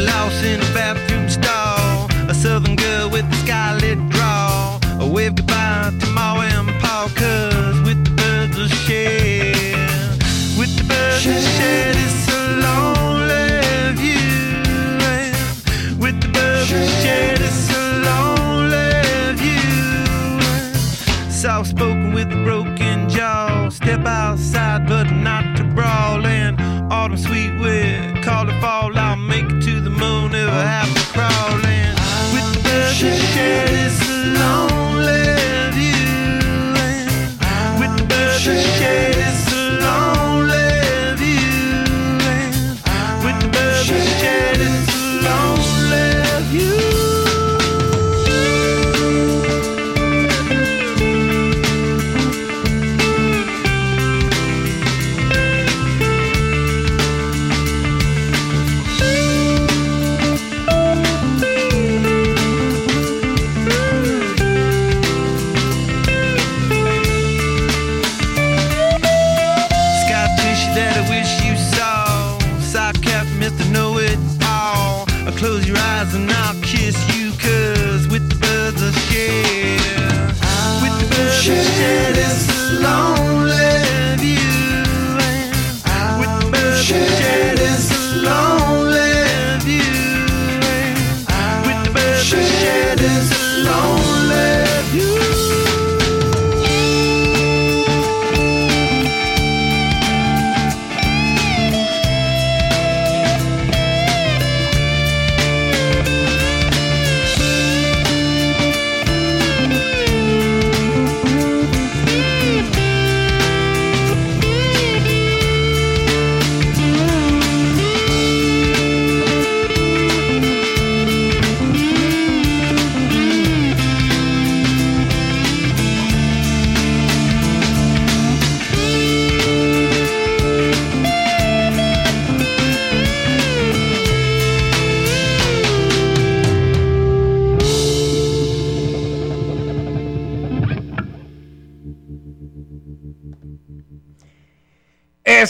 [0.00, 0.99] Blood loss in a bathroom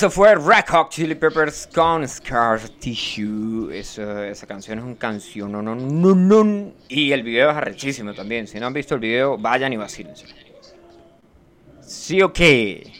[0.01, 3.69] Eso fue Red Hot Chili Peppers con Scar Tissue.
[3.71, 5.53] Esa canción es un canción.
[5.53, 6.73] No, no, no, no.
[6.89, 8.47] Y el video es arrechísimo también.
[8.47, 10.25] Si no han visto el video, vayan y vacílense.
[11.83, 12.91] Sí o qué.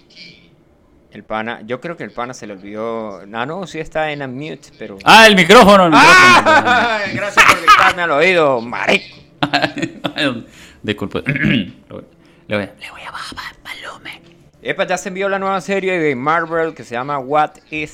[1.11, 3.25] El pana, yo creo que el pana se le olvidó.
[3.27, 4.99] No, no, sí está en unmute, pero.
[5.05, 6.43] Ah, el micrófono, el micrófono.
[6.45, 7.13] ¡Ay!
[7.15, 9.17] Gracias por gritarme al oído, marico.
[10.83, 11.23] Disculpe.
[11.27, 12.05] le voy,
[12.47, 14.30] voy- le voy a bajar el volumen.
[14.63, 17.93] Epa, ya se envió la nueva serie de Marvel que se llama What If.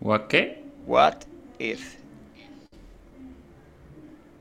[0.00, 0.62] ¿What qué?
[0.86, 1.14] What
[1.58, 1.96] If.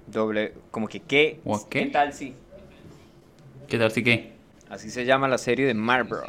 [0.08, 1.39] Doble, como que qué.
[1.45, 1.86] What qué?
[1.86, 2.36] ¿Qué tal si?
[3.70, 4.34] ¿Qué tal si qué?
[4.70, 6.20] Así se llama la serie de Marvel.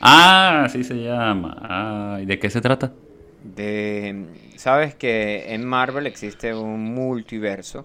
[0.00, 1.56] Ah, así se llama.
[1.60, 2.92] Ah, ¿y de qué se trata?
[3.42, 4.26] De,
[4.56, 7.84] sabes que en Marvel existe un multiverso.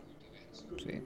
[0.78, 1.02] ¿sí?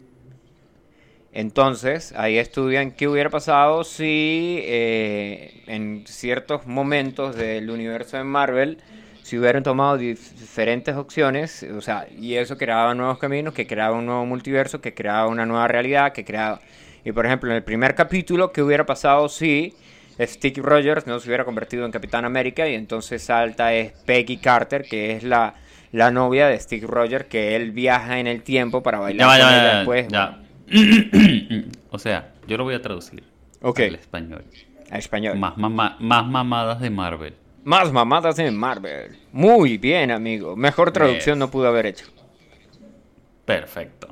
[1.36, 8.78] Entonces, ahí estudian qué hubiera pasado si eh, en ciertos momentos del universo de Marvel
[9.22, 13.98] si hubieran tomado dif- diferentes opciones, o sea, y eso creaba nuevos caminos, que creaba
[13.98, 16.62] un nuevo multiverso, que creaba una nueva realidad, que creaba...
[17.04, 19.74] Y por ejemplo, en el primer capítulo, ¿qué hubiera pasado si
[20.20, 22.70] Steve Rogers no se hubiera convertido en Capitán América?
[22.70, 25.56] Y entonces salta es Peggy Carter, que es la,
[25.92, 29.76] la novia de Steve Rogers, que él viaja en el tiempo para bailar con va,
[29.78, 30.45] después.
[31.92, 33.24] o sea, yo lo voy a traducir
[33.62, 33.80] Ok.
[33.82, 34.44] al español.
[34.92, 35.38] A español.
[35.38, 37.34] Más, mama- más mamadas de Marvel.
[37.64, 39.18] Más mamadas de Marvel.
[39.32, 40.56] Muy bien, amigo.
[40.56, 41.40] Mejor traducción Yes.
[41.40, 42.06] no pudo haber hecho.
[43.46, 44.10] Perfecto.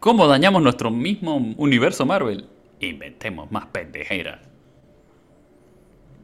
[0.00, 2.48] ¿Cómo dañamos nuestro mismo universo Marvel?
[2.80, 4.40] Inventemos más pendejeras.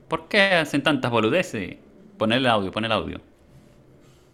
[0.09, 1.77] ¿Por qué hacen tantas boludeces?
[2.17, 3.21] Pon el audio, pon el audio.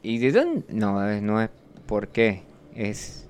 [0.03, 0.65] ¿Y de dónde?
[0.69, 1.51] No, eh, no es
[1.87, 2.43] por qué.
[2.75, 3.22] Es,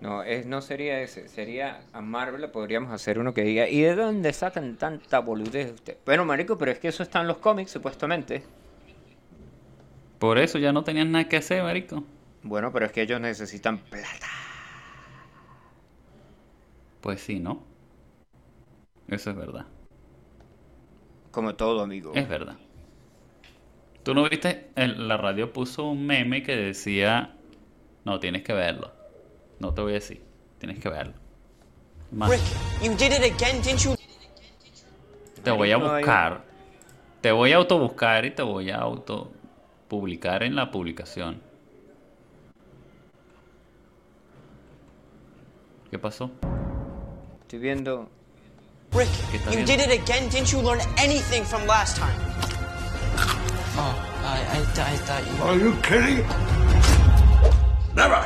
[0.00, 1.28] No, es, no sería ese.
[1.28, 5.72] Sería a Marvel le podríamos hacer uno que diga ¿Y de dónde sacan tanta boludez
[5.72, 5.96] usted?
[6.04, 8.42] Bueno, marico, pero es que eso está en los cómics, supuestamente.
[10.18, 12.04] Por eso ya no tenían nada que hacer, marico.
[12.42, 14.26] Bueno, pero es que ellos necesitan plata.
[17.00, 17.62] Pues sí, ¿no?
[19.08, 19.66] Eso es verdad.
[21.30, 22.12] Como todo, amigo.
[22.14, 22.56] Es verdad.
[24.06, 24.70] ¿Tú no viste?
[24.76, 27.34] En la radio puso un meme que decía...
[28.04, 28.92] No, tienes que verlo.
[29.58, 30.22] No te voy a decir.
[30.60, 31.14] Tienes que verlo.
[32.12, 32.40] Más, Rick,
[32.84, 33.96] you did it again, didn't you?
[35.42, 36.44] te voy a buscar.
[37.20, 39.32] Te voy a autobuscar y te voy a auto
[39.88, 41.42] publicar en la publicación.
[45.90, 46.30] ¿Qué pasó?
[47.40, 48.08] Estoy viendo.
[48.92, 49.72] Rick, ¿Qué está you viendo?
[49.72, 50.28] did it again.
[50.28, 52.55] Didn't you learn anything from last time?
[53.78, 55.44] Oh, I, I, I thought you.
[55.44, 56.24] Are you kidding?
[57.94, 58.22] Never.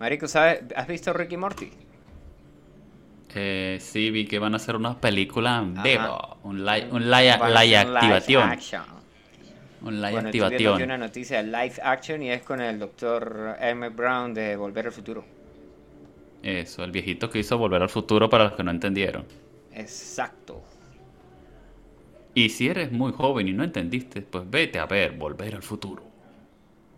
[0.00, 0.62] Marico, ¿sabes?
[0.74, 1.70] ¿Has visto Ricky Morty?
[3.34, 5.82] Eh, sí, vi que van a hacer unas películas en Ajá.
[5.84, 6.38] vivo.
[6.42, 8.50] Un live, un live, activación.
[8.50, 8.82] action.
[9.82, 13.94] Un live Bueno, estoy una noticia de live action y es con el doctor Emmett
[13.94, 15.24] Brown de Volver al Futuro.
[16.42, 19.24] Eso, el viejito que hizo Volver al Futuro para los que no entendieron.
[19.72, 20.62] Exacto.
[22.34, 26.12] Y si eres muy joven y no entendiste, pues vete a ver Volver al Futuro.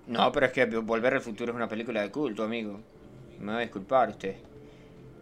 [0.06, 2.84] No, pero es que Volver al Futuro es una película de culto, amigo.
[3.38, 4.36] Me va a disculpar usted.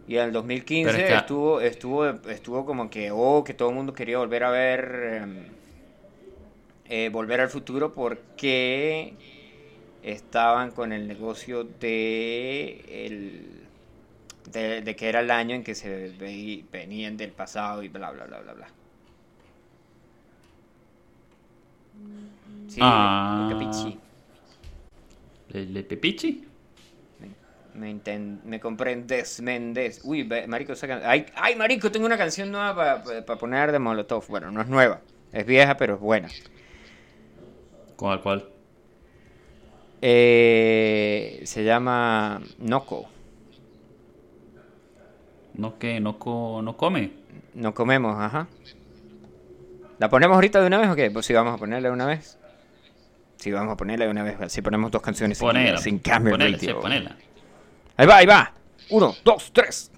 [0.05, 3.69] Y en el 2015 Pero es que- estuvo, estuvo, estuvo como que, oh, que todo
[3.69, 5.57] el mundo quería volver a ver em,
[6.85, 9.19] eh, Volver al Futuro porque
[10.01, 13.71] estaban con el negocio de, el,
[14.45, 16.09] de, de que era el año en que se
[16.71, 18.75] venían del pasado y bla, bla, bla, bla, bla.
[22.67, 23.47] Sí, Ah.
[23.49, 23.99] lo capichi.
[25.49, 26.47] ¿Le, le pepichi?
[27.75, 30.01] Me, enten- me comprendes, Méndez.
[30.03, 34.25] Uy, marico, esa ay, ay, marico, tengo una canción nueva para poner de Molotov.
[34.27, 35.01] Bueno, no es nueva,
[35.31, 36.29] es vieja, pero es buena.
[37.95, 38.45] ¿Cuál, cuál?
[40.01, 43.07] Eh, se llama Noco.
[45.55, 47.11] ¿No que no, co- no come?
[47.53, 48.47] No comemos, ajá.
[50.03, 51.09] ¿La ponemos ahorita de una vez o qué?
[51.11, 52.37] Pues sí, vamos a ponerla de una vez.
[53.37, 54.35] Sí, vamos a ponerla de una vez.
[54.41, 55.77] Así ponemos dos canciones Ponela.
[55.77, 56.33] seguidas, sin cambio.
[56.33, 57.15] Ponela, sí, ponela.
[57.95, 58.51] Ahí va, ahí va.
[58.89, 59.93] Uno, dos, tres.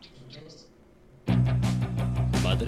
[2.43, 2.67] ¿Padre?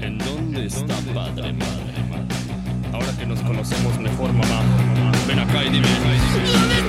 [0.00, 1.94] ¿En dónde está padre, madre?
[2.94, 4.60] Ahora que nos conocemos mejor, mamá,
[5.28, 5.86] ven acá y dime.
[5.88, 6.79] ¿Dónde está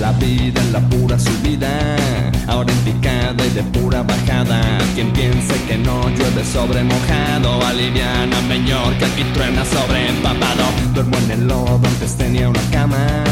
[0.00, 1.68] la vida en la pura subida,
[2.46, 4.60] ahora en y de pura bajada.
[4.94, 10.64] Quien piense que no llueve sobre mojado, aliviana peñor que aquí truena sobre empapado.
[10.94, 13.24] Duermo en el lodo, antes tenía una cama.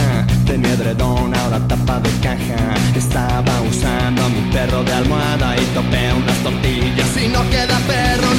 [0.46, 2.74] Tenía edredón, ahora tapa de caja.
[2.94, 8.35] Estaba usando a mi perro de almohada y topé unas tortillas y no queda perro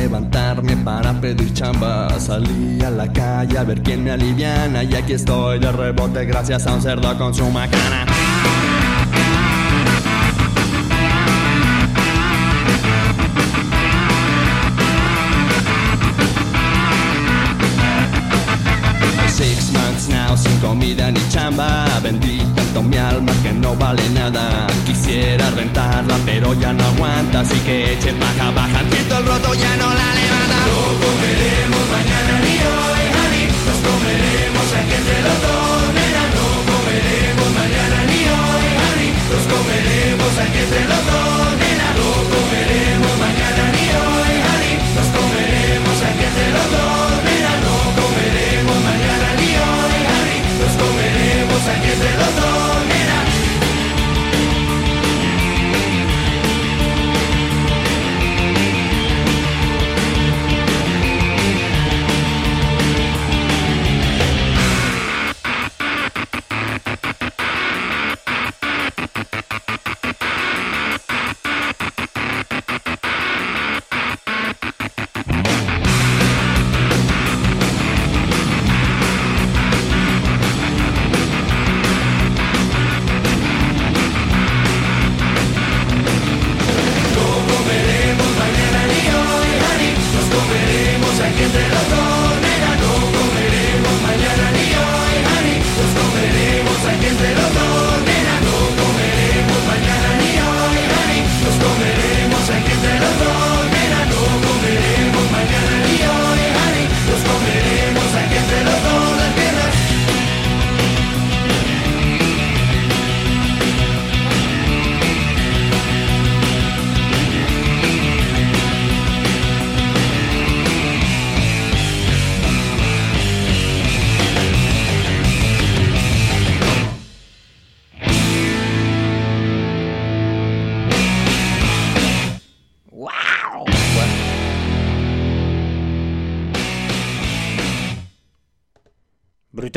[0.00, 2.08] levantarme para pedir chamba.
[2.18, 6.66] Salí a la calle a ver quién me aliviana y aquí estoy de rebote gracias
[6.66, 8.06] a un cerdo con su macana.
[19.28, 24.59] Six months now sin comida ni chamba Vendí tanto mi alma que no vale nada
[26.40, 30.58] pero ya no aguanta Así que echen baja, baja el roto ya no la levanta.
[30.70, 37.98] No comeremos mañana ni hoy, honey Nos comeremos entre los dos Nena, no comeremos mañana
[38.10, 41.59] ni hoy, honey Nos comeremos entre los dos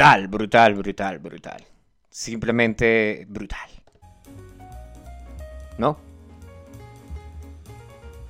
[0.04, 1.64] Brutal, brutal, brutal, brutal.
[2.10, 3.70] Simplemente brutal.
[5.78, 5.98] ¿No?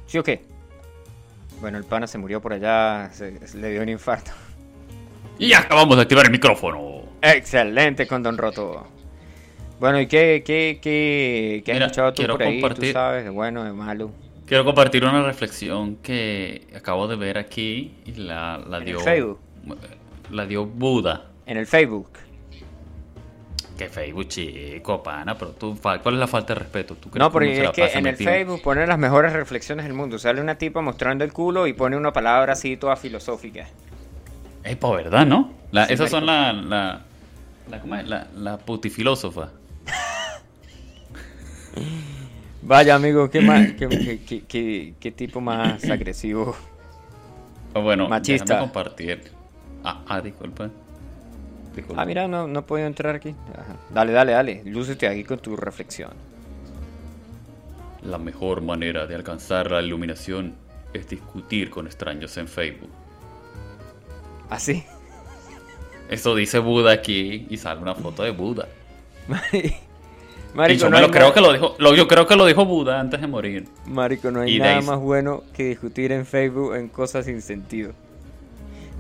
[0.05, 0.43] ¿Sí o qué?
[1.61, 4.30] Bueno, el pana se murió por allá, se- se le dio un infarto.
[5.39, 7.05] Y acabamos de activar el micrófono.
[7.24, 8.86] Excelente con Don Roto.
[9.80, 12.61] Bueno, ¿y qué, qué, qué, qué has Mira, escuchado tú quiero por ahí?
[12.61, 14.11] Tú compartir- sabes, de bueno, de malo.
[14.45, 18.99] Quiero compartir una reflexión que acabo de ver aquí y la, la ¿En el dio.
[18.99, 19.39] Facebook?
[20.30, 21.32] La dio Buda.
[21.46, 22.10] En el Facebook.
[23.78, 26.96] Que Facebook, chico, pana, pero tú, ¿cuál es la falta de respeto?
[26.96, 28.16] ¿Tú No, porque es que en el?
[28.16, 30.20] Facebook ponen las mejores reflexiones del mundo.
[30.20, 33.66] Sale una tipa mostrando el culo y pone una palabra así toda filosófica.
[34.64, 35.54] Es por verdad, ¿no?
[35.72, 36.70] La- Sí, esas son marico.
[36.70, 39.50] la, la, putifilósofa.
[42.62, 46.56] Vaya, amigo, qué, más, qué, qué- qué- tipo más agresivo.
[47.74, 48.60] O bueno, Machista.
[48.60, 49.32] compartir.
[49.84, 50.70] Ah, ah, disculpa.
[51.95, 53.36] Ah, mira, no, no he podido entrar aquí.
[53.53, 53.76] Ajá.
[53.93, 54.61] Dale, dale, dale.
[54.65, 56.11] Lúcete aquí con tu reflexión.
[58.03, 60.53] La mejor manera de alcanzar la iluminación
[60.93, 62.89] es discutir con extraños en Facebook.
[64.49, 64.84] ¿Así?
[66.09, 68.67] Eso dice Buda aquí y sale una foto de Buda.
[69.53, 69.71] y
[70.53, 72.36] Marico, yo no me lo hay creo nada- que lo dijo, lo- yo creo que
[72.36, 73.67] lo dijo Buda antes de morir.
[73.88, 77.93] Marico, no hay Y nada más bueno que discutir en Facebook en cosas sin sentido.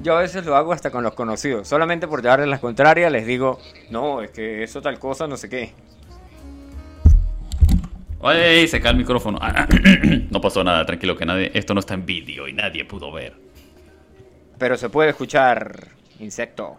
[0.01, 1.67] Yo a veces lo hago hasta con los conocidos.
[1.67, 5.49] Solamente por llevarles las contrarias les digo, no, es que eso tal cosa, no sé
[5.49, 5.73] qué.
[8.19, 9.37] Oye, se cae el micrófono.
[9.41, 9.67] Ah,
[10.31, 13.33] no pasó nada, tranquilo que nadie, esto no está en vídeo y nadie pudo ver.
[14.57, 15.89] Pero se puede escuchar
[16.19, 16.77] insecto.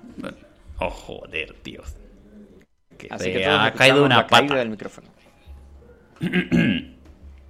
[0.78, 1.96] Oh, joder, Dios.
[2.96, 4.58] Que Así que ha caído una la caída pata.
[4.58, 5.08] del micrófono.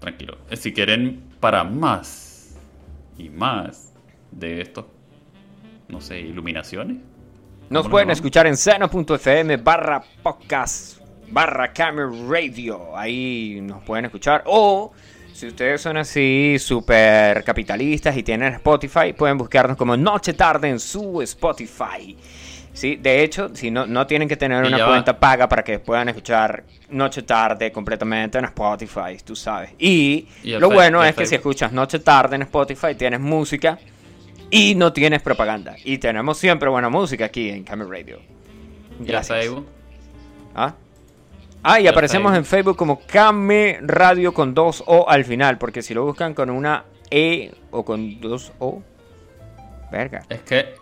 [0.01, 0.39] Tranquilo.
[0.53, 2.57] Si quieren para más
[3.17, 3.93] y más
[4.33, 4.87] de estos,
[5.95, 6.97] no sé, iluminaciones.
[7.71, 10.99] Nos ¿Cómo pueden escuchar en seno.fm barra podcast
[11.31, 12.97] barra camera radio.
[12.97, 14.43] Ahí nos pueden escuchar.
[14.47, 14.93] O
[15.33, 20.81] si ustedes son así super capitalistas y tienen Spotify, pueden buscarnos como Noche Tarde en
[20.81, 22.17] su Spotify.
[22.73, 24.89] Sí, de hecho, si no, no tienen que tener Y una va.
[24.89, 29.71] cuenta paga para que puedan escuchar Noche Tarde completamente en Spotify, tú sabes.
[29.79, 33.79] Y, Y lo fe- bueno es que si escuchas Noche Tarde en Spotify, tienes música
[34.55, 35.77] y no tienes propaganda.
[35.85, 38.21] Y tenemos siempre buena música aquí en Camera Radio.
[39.01, 39.39] ¿Y Gracias.
[39.39, 39.67] Facebook?
[40.55, 40.75] ¿Ah?
[41.63, 42.39] Ah, y Y aparecemos Facebook.
[42.39, 46.51] en Facebook como Came Radio con dos O al final, porque si lo buscan con
[46.51, 48.83] una E o con dos O,
[49.91, 50.25] verga.
[50.29, 50.75] Es que,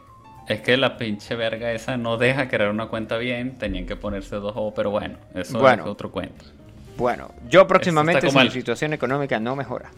[0.48, 4.36] es que la pinche verga esa no deja crear una cuenta bien, tenían que ponerse
[4.36, 5.84] dos O, pero bueno, eso Bueno.
[5.84, 6.44] es otro cuento.
[6.96, 9.90] Bueno, yo próximamente si mi el- situación económica no mejora.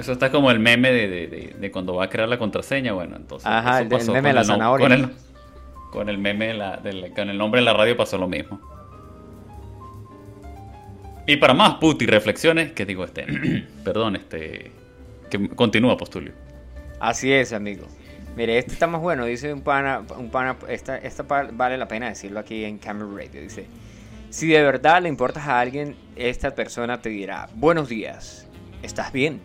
[0.00, 2.92] Eso está como el meme de, de- de- de cuando va a crear la contraseña,
[2.92, 3.46] bueno, entonces.
[3.46, 4.84] Ajá, eso el meme de la zanahoria.
[4.88, 5.10] Con el,
[5.92, 6.80] con el meme de la,
[7.14, 8.60] con el nombre de la radio pasó lo mismo.
[11.26, 13.26] Y para más puti reflexiones, que digo este,
[13.84, 14.72] perdón, este,
[15.30, 16.32] que continúa Postulio.
[16.98, 17.86] Así es, amigo.
[18.36, 22.08] Mire, este está más bueno, dice un pana, un pana esta, esta vale la pena
[22.08, 23.40] decirlo aquí en Camera Radio.
[23.42, 23.66] Dice,
[24.30, 28.48] si de verdad le importas a alguien, esta persona te dirá, buenos días,
[28.82, 29.40] ¿estás bien?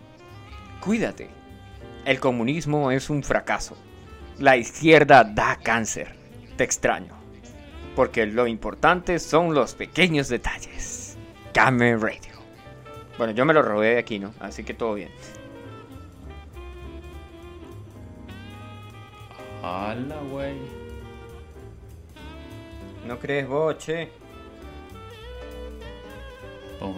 [0.86, 1.28] Cuídate.
[2.04, 3.76] El comunismo es un fracaso.
[4.38, 6.14] La izquierda da cáncer.
[6.56, 7.12] Te extraño.
[7.96, 11.18] Porque lo importante son los pequeños detalles.
[11.52, 12.34] Camera Radio.
[13.18, 14.32] Bueno, yo me lo robé de aquí, ¿no?
[14.38, 15.10] Así que todo bien.
[19.64, 20.54] Hala, güey.
[23.08, 24.08] ¿No crees vos, che?
[26.78, 26.92] Pues,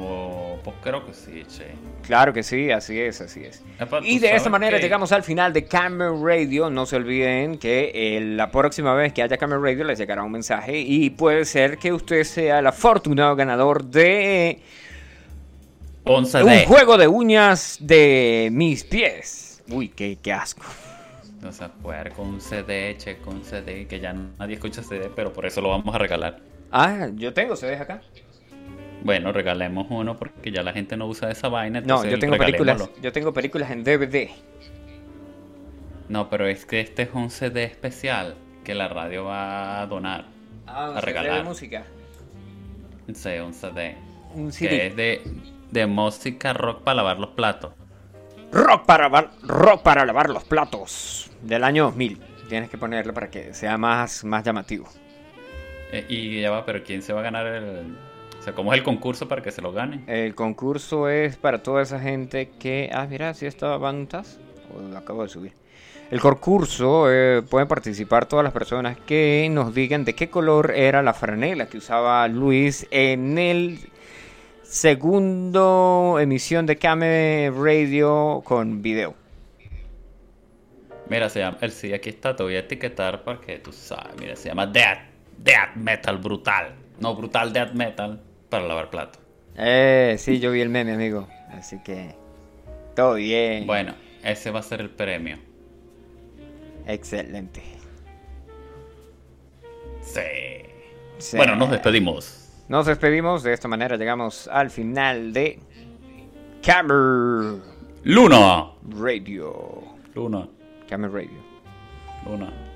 [0.64, 1.66] pues creo que sí, che.
[2.02, 3.62] Claro que sí, así es, así es.
[3.78, 6.68] Epa, Y de esta manera que- llegamos al final de Camera Radio.
[6.68, 10.32] No se olviden que eh, la próxima vez que haya Camera Radio les llegará un
[10.32, 14.60] mensaje y puede ser que usted sea el afortunado ganador de
[16.04, 19.62] 11 un juego de uñas de mis pies.
[19.70, 20.62] Uy, qué, qué asco.
[21.46, 25.08] O sea, jugar con un CD, che, con un CD, que ya nadie escucha CD,
[25.14, 26.40] pero por eso lo vamos a regalar.
[26.72, 28.00] Ah, yo tengo CDs acá.
[29.02, 31.80] Bueno, regalemos uno porque ya la gente no usa esa vaina.
[31.80, 34.28] No, yo tengo películas, yo tengo películas en DVD.
[36.08, 38.34] No, pero es que este es un CD especial
[38.64, 40.24] que la radio va a donar.
[40.66, 41.36] Ah, un a CD regalar.
[41.38, 41.84] de música.
[43.12, 43.96] Sí, un CD.
[44.34, 44.86] Un Que CD.
[44.88, 45.22] es de,
[45.70, 47.72] de música rock para lavar los platos.
[48.50, 52.18] Rock para, lavar- rock para lavar los platos del año 2000.
[52.48, 54.88] Tienes que ponerlo para que sea más, más llamativo.
[55.92, 57.96] Eh, y ya va, pero ¿quién se va a ganar el...?
[58.38, 60.04] O sea, ¿cómo es el concurso para que se lo gane?
[60.06, 62.88] El concurso es para toda esa gente que...
[62.92, 64.38] Ah, mira, si estaba Bantas.
[64.90, 65.52] Lo acabo de subir.
[66.10, 71.02] El concurso eh, pueden participar todas las personas que nos digan de qué color era
[71.02, 73.78] la franela que usaba Luis en el
[74.62, 79.14] segundo emisión de Came Radio con video.
[81.10, 81.58] Mira, se llama...
[81.60, 84.14] El, sí, aquí está, te voy a etiquetar porque tú sabes.
[84.18, 85.00] Mira, se llama Death,
[85.38, 86.74] Death Metal Brutal.
[87.00, 89.20] No, Brutal Death Metal para lavar platos.
[89.56, 91.28] Eh, sí, yo vi el meme, amigo.
[91.50, 92.14] Así que...
[92.94, 93.66] Todo bien.
[93.66, 93.94] Bueno,
[94.24, 95.38] ese va a ser el premio.
[96.86, 97.62] Excelente.
[100.00, 100.20] Sí.
[101.18, 101.36] Sí.
[101.36, 102.48] Bueno, nos despedimos.
[102.68, 103.42] Nos despedimos.
[103.42, 105.58] De esta manera llegamos al final de
[106.62, 107.56] Camera
[108.04, 108.72] Luna.
[108.88, 109.82] Radio.
[110.14, 110.48] Luna.
[110.88, 111.38] Camera Radio.
[112.24, 112.67] Luna.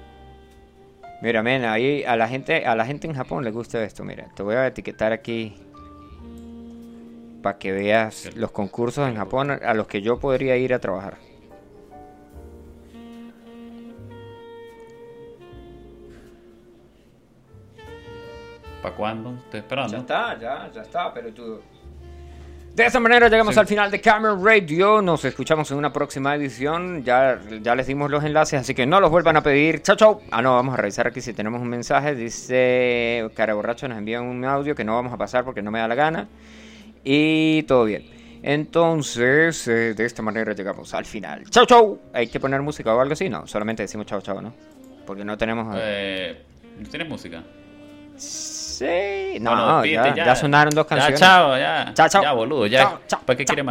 [1.22, 4.02] Mira, men, ahí a la gente, a la gente en Japón le gusta esto.
[4.02, 5.54] Mira, te voy a etiquetar aquí
[7.40, 11.18] para que veas los concursos en Japón a los que yo podría ir a trabajar.
[18.82, 19.34] ¿Para cuándo?
[19.44, 19.92] Estoy esperando.
[19.92, 21.60] Ya está, ya, ya está, pero tú...
[22.74, 23.60] De esta manera llegamos Sí.
[23.60, 25.02] al final de Camera Radio.
[25.02, 27.04] Nos escuchamos en una próxima edición.
[27.04, 29.82] Ya, ya les dimos los enlaces, así que no los vuelvan a pedir.
[29.82, 30.22] Chao, chao.
[30.30, 32.14] Ah, no, vamos a revisar aquí si tenemos un mensaje.
[32.14, 35.80] Dice Cara Borracho nos envía un audio que no vamos a pasar porque no me
[35.80, 36.28] da la gana.
[37.04, 38.06] Y todo bien.
[38.42, 41.44] Entonces, eh, de esta manera llegamos al final.
[41.50, 41.98] Chao, chao.
[42.14, 43.46] Hay que poner música o algo así, no.
[43.46, 44.54] Solamente decimos chao, chao, ¿no?
[45.06, 45.76] Porque no tenemos.
[45.78, 46.40] Eh,
[46.80, 47.42] ¿No tienes música?
[48.72, 49.38] Sí.
[49.40, 51.20] No, Bueno, ya, despídete ya sonaron dos Ya, canciones.
[51.20, 51.90] chao, ya.
[51.94, 52.22] Chao, chao.
[52.22, 52.80] Ya, boludo, ya.
[52.82, 53.54] Chao, chao, ¿Para qué chao.
[53.54, 53.70] quieres más